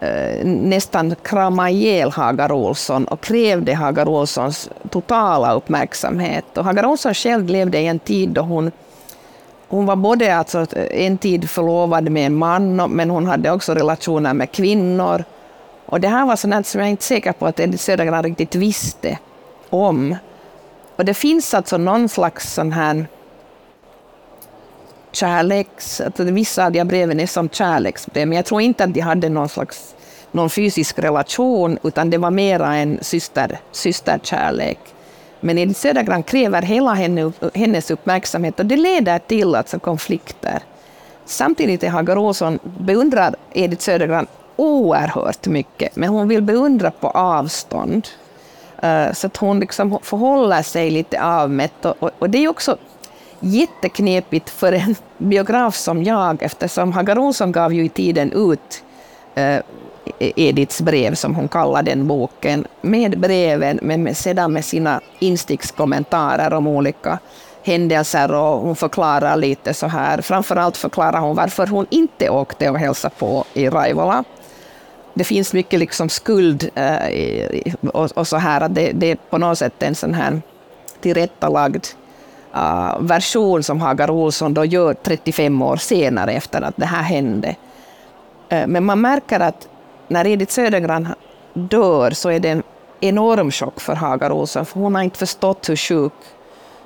Eh, 0.00 0.44
nästan 0.44 1.14
krama 1.22 1.70
ihjäl 1.70 2.10
Hagar 2.10 2.52
Olsson 2.52 3.04
och 3.04 3.20
krävde 3.20 3.74
Hagar 3.74 4.08
Olssons 4.08 4.70
totala 4.90 5.54
uppmärksamhet. 5.54 6.58
Och 6.58 6.64
Hagar 6.64 6.86
Olsson 6.86 7.14
själv 7.14 7.48
levde 7.48 7.78
i 7.78 7.86
en 7.86 7.98
tid 7.98 8.28
då 8.28 8.40
hon 8.40 8.70
hon 9.68 9.86
var 9.86 9.96
både 9.96 10.36
alltså 10.36 10.66
en 10.90 11.18
tid 11.18 11.50
förlovad 11.50 12.10
med 12.10 12.26
en 12.26 12.34
man, 12.34 12.76
men 12.76 13.10
hon 13.10 13.26
hade 13.26 13.50
också 13.50 13.74
relationer 13.74 14.34
med 14.34 14.52
kvinnor. 14.52 15.24
Och 15.86 16.00
det 16.00 16.08
här 16.08 16.26
var 16.26 16.36
sånt 16.36 16.66
som 16.66 16.80
jag 16.80 16.90
inte 16.90 17.00
är 17.00 17.04
säker 17.04 17.32
på 17.32 17.46
att 17.46 17.60
Edith 17.60 17.82
Södergran 17.82 18.22
riktigt 18.22 18.54
visste 18.54 19.18
om. 19.70 20.16
Och 20.96 21.04
det 21.04 21.14
finns 21.14 21.54
alltså 21.54 21.76
någon 21.76 22.08
slags 22.08 22.54
sån 22.54 22.72
här 22.72 23.06
kärleks... 25.16 26.00
Att 26.00 26.20
vissa 26.20 26.66
av 26.66 26.72
de 26.72 26.78
här 26.78 26.84
breven 26.84 27.20
är 27.20 27.26
som 27.26 27.48
kärleksbrev, 27.48 28.28
men 28.28 28.36
jag 28.36 28.44
tror 28.44 28.60
inte 28.60 28.84
att 28.84 28.94
de 28.94 29.00
hade 29.00 29.28
någon 29.28 29.48
slags 29.48 29.94
någon 30.32 30.50
fysisk 30.50 30.98
relation, 30.98 31.78
utan 31.82 32.10
det 32.10 32.18
var 32.18 32.30
mera 32.30 32.74
en 32.74 32.98
syster, 33.02 33.58
systerkärlek. 33.72 34.78
Men 35.40 35.58
Edith 35.58 35.80
Södergran 35.80 36.22
kräver 36.22 36.62
hela 36.62 36.94
henne, 36.94 37.32
hennes 37.54 37.90
uppmärksamhet 37.90 38.60
och 38.60 38.66
det 38.66 38.76
leder 38.76 39.18
till 39.18 39.54
alltså 39.54 39.78
konflikter. 39.78 40.62
Samtidigt 41.24 41.82
är 41.82 41.88
Hagar 41.88 42.18
Olsson 42.18 42.58
beundrar 42.62 43.34
Edith 43.52 43.82
Södergran 43.82 44.26
oerhört 44.56 45.46
mycket, 45.46 45.96
men 45.96 46.08
hon 46.08 46.28
vill 46.28 46.42
beundra 46.42 46.90
på 46.90 47.08
avstånd. 47.08 48.08
Eh, 48.82 49.12
så 49.12 49.26
att 49.26 49.36
hon 49.36 49.60
liksom 49.60 49.98
förhåller 50.02 50.62
sig 50.62 50.90
lite 50.90 51.22
avmätt. 51.22 51.84
Och, 51.84 52.02
och, 52.02 52.10
och 52.18 52.30
det 52.30 52.38
är 52.38 52.48
också 52.48 52.76
jätteknepigt 53.40 54.50
för 54.50 54.72
en 54.72 54.96
biograf 55.18 55.76
som 55.76 56.04
jag, 56.04 56.42
eftersom 56.42 56.92
Hagar 56.92 57.18
Olsson 57.18 57.52
gav 57.52 57.74
ju 57.74 57.84
i 57.84 57.88
tiden 57.88 58.32
ut 58.32 58.82
eh, 59.34 59.60
Ediths 60.18 60.80
brev, 60.80 61.14
som 61.14 61.34
hon 61.34 61.48
kallar 61.48 61.82
den 61.82 62.06
boken, 62.06 62.66
med 62.80 63.18
breven, 63.20 63.78
men 63.82 64.02
med, 64.02 64.16
sedan 64.16 64.52
med 64.52 64.64
sina 64.64 65.00
instickskommentarer 65.18 66.54
om 66.54 66.66
olika 66.66 67.18
händelser 67.62 68.32
och 68.32 68.60
hon 68.60 68.76
förklarar 68.76 69.36
lite 69.36 69.74
så 69.74 69.86
här. 69.86 70.20
Framförallt 70.20 70.76
förklarar 70.76 71.20
hon 71.20 71.36
varför 71.36 71.66
hon 71.66 71.86
inte 71.90 72.30
åkte 72.30 72.70
och 72.70 72.78
hälsade 72.78 73.14
på 73.18 73.44
i 73.54 73.68
Raivola. 73.68 74.24
Det 75.14 75.24
finns 75.24 75.52
mycket 75.52 75.80
liksom 75.80 76.08
skuld 76.08 76.70
eh, 76.74 77.60
och, 77.92 78.10
och, 78.14 78.26
så 78.26 78.36
här, 78.36 78.60
att 78.60 78.74
det, 78.74 78.92
det, 78.92 79.10
är 79.10 79.16
på 79.30 79.38
något 79.38 79.58
sätt 79.58 79.82
en 79.82 79.94
sån 79.94 80.14
här 80.14 80.42
tillrättalagd 81.00 81.86
uh, 82.56 83.00
version 83.00 83.62
som 83.62 83.80
Hagar 83.80 84.10
Olsson 84.10 84.54
då 84.54 84.64
gör 84.64 84.94
35 84.94 85.62
år 85.62 85.76
senare 85.76 86.32
efter 86.32 86.62
att 86.62 86.76
det 86.76 86.86
här 86.86 87.02
hände. 87.02 87.56
Uh, 88.52 88.66
men 88.66 88.84
man 88.84 89.00
märker 89.00 89.40
att 89.40 89.68
när 90.08 90.26
Edith 90.26 90.52
Södergran 90.52 91.08
dör 91.54 92.10
så 92.10 92.28
är 92.28 92.40
det 92.40 92.48
en 92.48 92.62
enorm 93.00 93.50
chock 93.50 93.80
för 93.80 93.94
Hagar 93.94 94.30
Olsson, 94.30 94.66
för 94.66 94.80
hon 94.80 94.94
har 94.94 95.02
inte 95.02 95.18
förstått 95.18 95.68
hur 95.68 95.76
sjuk 95.76 96.12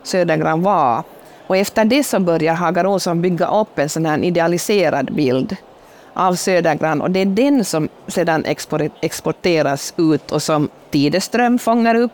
Södergran 0.02 0.62
var. 0.62 1.02
Och 1.46 1.56
efter 1.56 1.84
det 1.84 2.04
så 2.04 2.20
börjar 2.20 2.54
Hagar 2.54 2.86
Olsson 2.86 3.22
bygga 3.22 3.46
upp 3.46 3.78
en 3.78 3.88
sån 3.88 4.06
här 4.06 4.18
idealiserad 4.18 5.14
bild 5.14 5.56
av 6.14 6.34
Södergran 6.34 7.00
och 7.00 7.10
det 7.10 7.20
är 7.20 7.26
den 7.26 7.64
som 7.64 7.88
sedan 8.06 8.44
exporteras 9.00 9.94
ut 9.96 10.32
och 10.32 10.42
som 10.42 10.68
Tideström 10.90 11.58
fångar 11.58 11.94
upp 11.94 12.12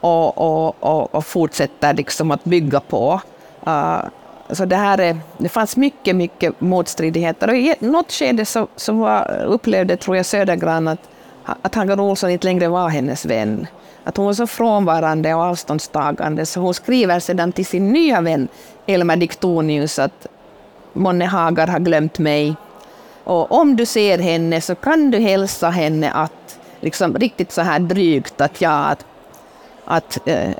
och, 0.00 0.38
och, 0.38 0.76
och, 0.80 1.14
och 1.14 1.26
fortsätter 1.26 1.94
liksom 1.94 2.30
att 2.30 2.44
bygga 2.44 2.80
på. 2.80 3.20
Uh, 3.66 4.04
så 4.50 4.64
det, 4.64 4.76
här 4.76 4.98
är, 4.98 5.16
det 5.38 5.48
fanns 5.48 5.76
mycket, 5.76 6.16
mycket 6.16 6.60
motstridigheter. 6.60 7.48
Och 7.48 7.56
I 7.56 7.74
något 7.78 8.12
skede 8.12 8.44
så, 8.44 8.66
så 8.76 8.92
var, 8.92 9.44
upplevde, 9.44 9.96
tror 9.96 10.16
jag, 10.16 10.26
Södergran 10.26 10.88
att, 10.88 11.08
att 11.62 11.74
Hagar 11.74 12.00
Olsson 12.00 12.30
inte 12.30 12.46
längre 12.46 12.68
var 12.68 12.88
hennes 12.88 13.26
vän. 13.26 13.66
Att 14.04 14.16
hon 14.16 14.26
var 14.26 14.32
så 14.32 14.46
frånvarande 14.46 15.34
och 15.34 15.42
avståndstagande, 15.42 16.46
så 16.46 16.60
hon 16.60 16.74
skriver 16.74 17.20
sedan 17.20 17.52
till 17.52 17.66
sin 17.66 17.92
nya 17.92 18.20
vän 18.20 18.48
Elmer 18.86 19.16
Diktonius 19.16 19.98
att 19.98 20.26
Monne 20.92 21.24
Hagar 21.24 21.66
har 21.66 21.78
glömt 21.78 22.18
mig. 22.18 22.56
Och 23.24 23.52
om 23.52 23.76
du 23.76 23.86
ser 23.86 24.18
henne 24.18 24.60
så 24.60 24.74
kan 24.74 25.10
du 25.10 25.18
hälsa 25.18 25.70
henne 25.70 26.10
att, 26.10 26.58
liksom 26.80 27.16
riktigt 27.16 27.52
så 27.52 27.62
här 27.62 27.78
drygt, 27.78 28.40
att 28.40 28.60
ja, 28.60 28.84
att, 28.84 29.06
att 29.86 30.18
eh, 30.24 30.50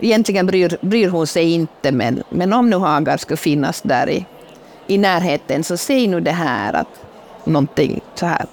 egentligen 0.00 0.46
bryr, 0.46 0.76
bryr 0.80 1.08
hon 1.08 1.26
sig 1.26 1.52
inte, 1.52 1.92
men, 1.92 2.22
men 2.30 2.52
om 2.52 2.70
nu 2.70 2.76
Hagar 2.76 3.16
skulle 3.16 3.36
finnas 3.36 3.82
där 3.82 4.10
i, 4.10 4.26
i 4.86 4.98
närheten, 4.98 5.64
så 5.64 5.76
säg 5.76 6.06
nu 6.06 6.20
det 6.20 6.30
här, 6.30 6.72
att 6.72 7.00
någonting 7.44 8.00
så 8.14 8.26
här. 8.26 8.46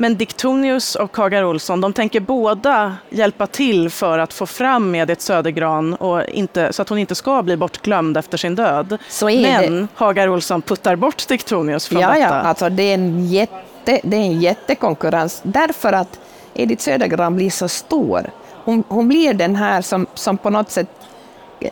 Men 0.00 0.16
Diktonius 0.16 0.94
och 0.94 1.16
Hagar 1.16 1.44
Olsson, 1.44 1.80
de 1.80 1.92
tänker 1.92 2.20
båda 2.20 2.96
hjälpa 3.10 3.46
till 3.46 3.90
för 3.90 4.18
att 4.18 4.32
få 4.32 4.46
fram 4.46 4.94
Edith 4.94 5.20
Södergran 5.20 5.94
och 5.94 6.24
inte, 6.24 6.72
så 6.72 6.82
att 6.82 6.88
hon 6.88 6.98
inte 6.98 7.14
ska 7.14 7.42
bli 7.42 7.56
bortglömd 7.56 8.16
efter 8.16 8.38
sin 8.38 8.54
död. 8.54 8.98
Men 9.22 9.80
det. 9.80 9.86
Hagar 9.94 10.28
Olsson 10.28 10.62
puttar 10.62 10.96
bort 10.96 11.28
Diktonius 11.28 11.88
från 11.88 12.00
ja, 12.00 12.08
detta. 12.08 12.20
Ja, 12.20 12.28
alltså 12.28 12.68
det 12.68 12.82
är 12.82 12.94
en 12.94 13.26
jätte, 13.26 14.00
det 14.02 14.16
är 14.16 14.20
en 14.20 14.40
jättekonkurrens 14.40 15.40
därför 15.44 15.92
att 15.92 16.18
Edith 16.54 16.82
Södergran 16.82 17.36
blir 17.36 17.50
så 17.50 17.68
stor. 17.68 18.30
Hon, 18.64 18.84
hon 18.88 19.08
blir 19.08 19.34
den 19.34 19.56
här 19.56 19.82
som, 19.82 20.06
som 20.14 20.38
på 20.38 20.50
något 20.50 20.70
sätt 20.70 20.88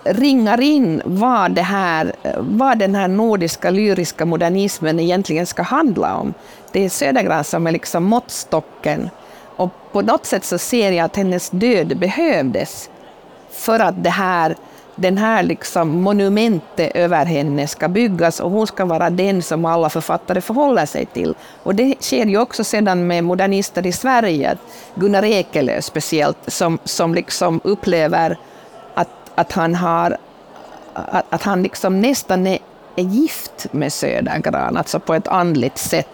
ringar 0.04 0.60
in 0.60 1.02
vad, 1.04 1.52
det 1.52 1.62
här, 1.62 2.12
vad 2.38 2.78
den 2.78 2.94
här 2.94 3.08
nordiska 3.08 3.70
lyriska 3.70 4.24
modernismen 4.24 5.00
egentligen 5.00 5.46
ska 5.46 5.62
handla 5.62 6.16
om. 6.16 6.34
Det 6.72 6.84
är 6.84 6.88
Södergran 6.88 7.44
som 7.44 7.66
är 7.66 7.72
liksom 7.72 8.04
måttstocken. 8.04 9.10
Och 9.56 9.70
på 9.92 10.02
något 10.02 10.26
sätt 10.26 10.44
så 10.44 10.58
ser 10.58 10.92
jag 10.92 11.04
att 11.04 11.16
hennes 11.16 11.50
död 11.50 11.98
behövdes 11.98 12.90
för 13.50 13.80
att 13.80 14.04
det 14.04 14.10
här, 14.10 14.56
den 15.00 15.18
här 15.18 15.42
liksom 15.42 16.02
monumentet 16.02 16.96
över 16.96 17.24
henne 17.24 17.66
ska 17.66 17.88
byggas 17.88 18.40
och 18.40 18.50
hon 18.50 18.66
ska 18.66 18.84
vara 18.84 19.10
den 19.10 19.42
som 19.42 19.64
alla 19.64 19.90
författare 19.90 20.40
förhåller 20.40 20.86
sig 20.86 21.06
till. 21.06 21.34
Och 21.62 21.74
det 21.74 21.94
sker 22.00 22.26
ju 22.26 22.38
också 22.38 22.64
sedan 22.64 23.06
med 23.06 23.24
modernister 23.24 23.86
i 23.86 23.92
Sverige, 23.92 24.56
Gunnar 24.94 25.24
Ekelöf 25.24 25.84
speciellt, 25.84 26.38
som, 26.46 26.78
som 26.84 27.14
liksom 27.14 27.60
upplever 27.64 28.38
att 29.38 29.52
han, 29.52 29.74
har, 29.74 30.16
att, 30.94 31.24
att 31.30 31.42
han 31.42 31.62
liksom 31.62 32.00
nästan 32.00 32.46
är, 32.46 32.58
är 32.96 33.02
gift 33.02 33.66
med 33.70 33.92
Södergran, 33.92 34.76
alltså 34.76 35.00
på 35.00 35.14
ett 35.14 35.28
andligt 35.28 35.78
sätt. 35.78 36.08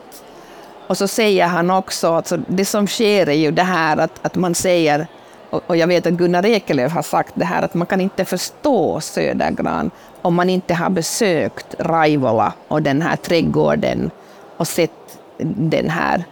Och 0.87 0.99
så 0.99 1.09
säger 1.09 1.47
han 1.47 1.70
också, 1.70 2.14
alltså 2.14 2.37
det 2.37 2.64
som 2.64 2.87
sker 2.87 3.29
är 3.29 3.33
ju 3.33 3.51
det 3.51 3.62
här 3.62 3.97
att, 3.97 4.27
att 4.27 4.35
man 4.35 4.55
säger, 4.55 5.07
och 5.66 5.76
jag 5.76 5.86
vet 5.86 6.06
att 6.06 6.12
Gunnar 6.12 6.46
Ekelöf 6.46 6.92
har 6.92 7.02
sagt 7.02 7.32
det 7.34 7.44
här, 7.44 7.62
att 7.62 7.74
man 7.74 7.86
kan 7.86 8.00
inte 8.00 8.24
förstå 8.24 9.00
Södergran 9.00 9.90
om 10.22 10.34
man 10.34 10.50
inte 10.50 10.74
har 10.74 10.90
besökt 10.90 11.74
Raivola 11.78 12.52
och 12.68 12.82
den 12.82 13.02
här 13.02 13.16
trädgården 13.16 14.10
och 14.56 14.68
sett 14.68 14.90
den 15.56 15.90
här 15.90 16.24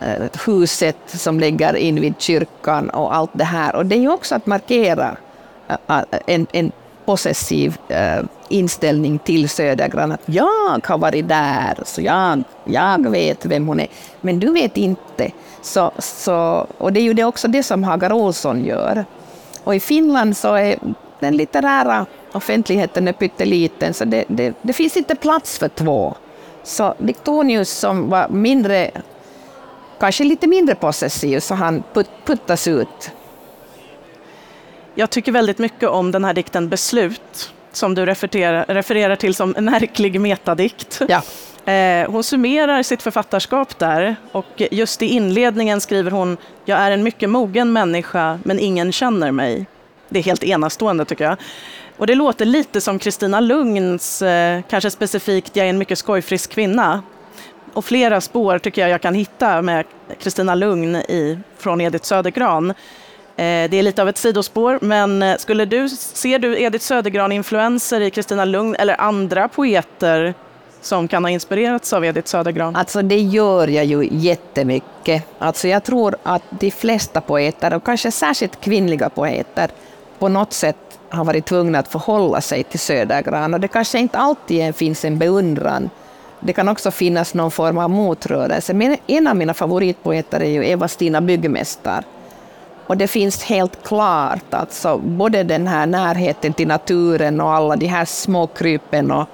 eh, 0.00 0.22
huset 0.46 0.96
som 1.06 1.40
ligger 1.40 1.76
invid 1.76 2.14
kyrkan 2.18 2.90
och 2.90 3.14
allt 3.14 3.30
det 3.32 3.44
här. 3.44 3.76
Och 3.76 3.86
det 3.86 3.96
är 3.96 4.00
ju 4.00 4.12
också 4.12 4.34
att 4.34 4.46
markera 4.46 5.16
eh, 5.68 5.76
eh, 5.88 6.04
en, 6.26 6.46
en 6.52 6.72
possessiv 7.04 7.78
uh, 7.90 8.24
inställning 8.48 9.18
till 9.18 9.48
Södergran, 9.48 10.12
att 10.12 10.20
jag 10.26 10.80
har 10.84 10.98
varit 10.98 11.28
där, 11.28 11.78
så 11.84 12.00
jag, 12.02 12.42
jag 12.64 13.10
vet 13.10 13.46
vem 13.46 13.66
hon 13.66 13.80
är, 13.80 13.88
men 14.20 14.40
du 14.40 14.52
vet 14.52 14.76
inte. 14.76 15.30
Så, 15.62 15.90
så, 15.98 16.66
och 16.78 16.92
det 16.92 17.00
är 17.00 17.04
ju 17.04 17.14
det 17.14 17.24
också 17.24 17.48
det 17.48 17.62
som 17.62 17.84
Hagar 17.84 18.12
Olsson 18.12 18.64
gör. 18.64 19.04
Och 19.64 19.74
i 19.74 19.80
Finland 19.80 20.36
så 20.36 20.54
är 20.54 20.78
den 21.20 21.36
litterära 21.36 22.06
offentligheten 22.32 23.08
är 23.08 23.12
pytteliten, 23.12 23.94
så 23.94 24.04
det, 24.04 24.24
det, 24.28 24.54
det 24.62 24.72
finns 24.72 24.96
inte 24.96 25.14
plats 25.14 25.58
för 25.58 25.68
två. 25.68 26.14
Så 26.62 26.94
Diktonius 26.98 27.70
som 27.70 28.10
var 28.10 28.28
mindre, 28.28 28.90
kanske 30.00 30.24
lite 30.24 30.46
mindre 30.46 30.74
possessiv, 30.74 31.40
så 31.40 31.54
han 31.54 31.82
put, 31.92 32.10
puttas 32.24 32.68
ut 32.68 33.10
jag 34.94 35.10
tycker 35.10 35.32
väldigt 35.32 35.58
mycket 35.58 35.88
om 35.88 36.10
den 36.10 36.24
här 36.24 36.34
dikten 36.34 36.68
Beslut, 36.68 37.52
som 37.72 37.94
du 37.94 38.06
refererar, 38.06 38.64
refererar 38.68 39.16
till 39.16 39.34
som 39.34 39.54
en 39.56 39.64
märklig 39.64 40.20
metadikt. 40.20 41.00
Ja. 41.08 41.22
Eh, 41.64 42.10
hon 42.10 42.24
summerar 42.24 42.82
sitt 42.82 43.02
författarskap 43.02 43.78
där 43.78 44.16
och 44.32 44.62
just 44.70 45.02
i 45.02 45.06
inledningen 45.06 45.80
skriver 45.80 46.10
hon 46.10 46.36
“Jag 46.64 46.78
är 46.78 46.90
en 46.90 47.02
mycket 47.02 47.30
mogen 47.30 47.72
människa, 47.72 48.38
men 48.44 48.58
ingen 48.58 48.92
känner 48.92 49.30
mig”. 49.30 49.66
Det 50.08 50.18
är 50.18 50.22
helt 50.22 50.44
enastående 50.44 51.04
tycker 51.04 51.24
jag. 51.24 51.36
Och 51.96 52.06
det 52.06 52.14
låter 52.14 52.44
lite 52.44 52.80
som 52.80 52.98
Kristina 52.98 53.40
Lugns, 53.40 54.22
eh, 54.22 54.60
kanske 54.68 54.90
specifikt 54.90 55.56
“Jag 55.56 55.66
är 55.66 55.70
en 55.70 55.78
mycket 55.78 55.98
skojfrisk 55.98 56.50
kvinna”. 56.50 57.02
Och 57.72 57.84
flera 57.84 58.20
spår 58.20 58.58
tycker 58.58 58.82
jag 58.82 58.90
jag 58.90 59.02
kan 59.02 59.14
hitta 59.14 59.62
med 59.62 59.84
Kristina 60.22 60.54
Lugn 60.54 60.96
i, 60.96 61.38
från 61.58 61.80
Edith 61.80 62.04
Södergran. 62.04 62.74
Eh, 63.36 63.70
det 63.70 63.76
är 63.76 63.82
lite 63.82 64.02
av 64.02 64.08
ett 64.08 64.18
sidospår, 64.18 64.78
men 64.82 65.22
eh, 65.22 65.36
skulle 65.36 65.64
du, 65.64 65.88
ser 65.88 66.38
du 66.38 66.62
Edith 66.62 66.84
Södergran-influenser 66.84 68.00
i 68.00 68.10
Kristina 68.10 68.44
Lugn 68.44 68.74
eller 68.74 69.00
andra 69.00 69.48
poeter 69.48 70.34
som 70.80 71.08
kan 71.08 71.24
ha 71.24 71.30
inspirerats 71.30 71.92
av 71.92 72.04
Edith 72.04 72.28
Södergran? 72.28 72.76
Alltså 72.76 73.02
det 73.02 73.20
gör 73.20 73.68
jag 73.68 73.84
ju 73.84 74.08
jättemycket. 74.10 75.24
Alltså 75.38 75.68
jag 75.68 75.84
tror 75.84 76.16
att 76.22 76.42
de 76.50 76.70
flesta 76.70 77.20
poeter, 77.20 77.74
och 77.74 77.84
kanske 77.84 78.10
särskilt 78.10 78.60
kvinnliga 78.60 79.08
poeter, 79.08 79.70
på 80.18 80.28
något 80.28 80.52
sätt 80.52 80.76
har 81.08 81.24
varit 81.24 81.46
tvungna 81.46 81.78
att 81.78 81.88
förhålla 81.88 82.40
sig 82.40 82.62
till 82.62 82.80
Södergran. 82.80 83.54
Och 83.54 83.60
det 83.60 83.68
kanske 83.68 83.98
inte 83.98 84.18
alltid 84.18 84.76
finns 84.76 85.04
en 85.04 85.18
beundran. 85.18 85.90
Det 86.40 86.52
kan 86.52 86.68
också 86.68 86.90
finnas 86.90 87.34
någon 87.34 87.50
form 87.50 87.78
av 87.78 87.90
motrörelse. 87.90 88.74
Men 88.74 88.96
en 89.06 89.26
av 89.26 89.36
mina 89.36 89.54
favoritpoeter 89.54 90.40
är 90.40 90.50
ju 90.50 90.66
Eva-Stina 90.66 91.20
Byggmästar 91.20 92.04
och 92.86 92.96
det 92.96 93.08
finns 93.08 93.42
helt 93.42 93.84
klart 93.84 94.54
alltså 94.54 94.98
både 94.98 95.42
den 95.42 95.66
här 95.66 95.86
närheten 95.86 96.52
till 96.52 96.68
naturen 96.68 97.40
och 97.40 97.52
alla 97.52 97.76
de 97.76 97.86
här 97.86 98.04
små 98.04 98.46
krypen 98.46 99.10
och, 99.10 99.28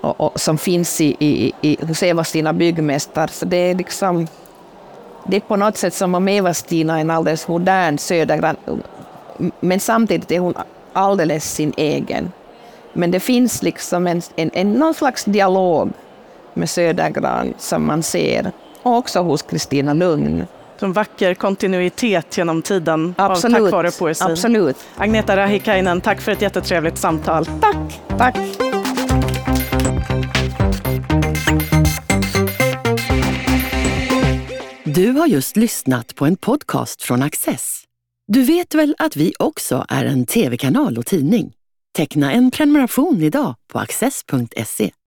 och, 0.00 0.20
och 0.20 0.40
som 0.40 0.58
finns 0.58 1.00
i, 1.00 1.16
i, 1.18 1.52
i, 1.60 1.78
hos 1.86 2.02
Eva-Stina 2.02 2.52
byggmästare. 2.52 3.28
Så 3.28 3.44
det 3.44 3.56
är 3.56 3.74
liksom 3.74 4.26
det 5.26 5.36
är 5.36 5.40
på 5.40 5.56
något 5.56 5.76
sätt 5.76 5.94
som 5.94 6.14
om 6.14 6.28
Eva-Stina 6.28 6.96
är 6.96 7.00
en 7.00 7.10
alldeles 7.10 7.48
modern 7.48 7.98
södergran, 7.98 8.56
men 9.60 9.80
samtidigt 9.80 10.30
är 10.30 10.38
hon 10.38 10.54
alldeles 10.92 11.54
sin 11.54 11.72
egen. 11.76 12.32
Men 12.92 13.10
det 13.10 13.20
finns 13.20 13.62
liksom 13.62 14.06
en, 14.06 14.22
en, 14.36 14.50
en, 14.54 14.72
någon 14.72 14.94
slags 14.94 15.24
dialog 15.24 15.90
med 16.54 16.70
Södergran 16.70 17.54
som 17.58 17.86
man 17.86 18.02
ser, 18.02 18.52
och 18.82 18.96
också 18.96 19.20
hos 19.20 19.42
Kristina 19.42 19.94
Lugn 19.94 20.46
en 20.82 20.92
vacker 20.92 21.34
kontinuitet 21.34 22.36
genom 22.38 22.62
tiden 22.62 23.14
Absolut. 23.18 23.62
tack 23.62 23.72
vare 23.72 23.90
poesin. 23.90 24.26
Absolut. 24.26 24.76
Agneta 24.96 25.36
Rahikainen, 25.36 26.00
tack 26.00 26.20
för 26.20 26.32
ett 26.32 26.42
jättetrevligt 26.42 26.98
samtal. 26.98 27.46
Tack. 27.46 28.00
tack. 28.18 28.36
Du 34.84 35.10
har 35.10 35.26
just 35.26 35.56
lyssnat 35.56 36.14
på 36.14 36.26
en 36.26 36.36
podcast 36.36 37.02
från 37.02 37.22
Access. 37.22 37.84
Du 38.26 38.42
vet 38.42 38.74
väl 38.74 38.94
att 38.98 39.16
vi 39.16 39.32
också 39.38 39.84
är 39.88 40.04
en 40.04 40.26
tv-kanal 40.26 40.98
och 40.98 41.06
tidning? 41.06 41.52
Teckna 41.96 42.32
en 42.32 42.50
prenumeration 42.50 43.22
idag 43.22 43.54
på 43.72 43.78
access.se. 43.78 44.90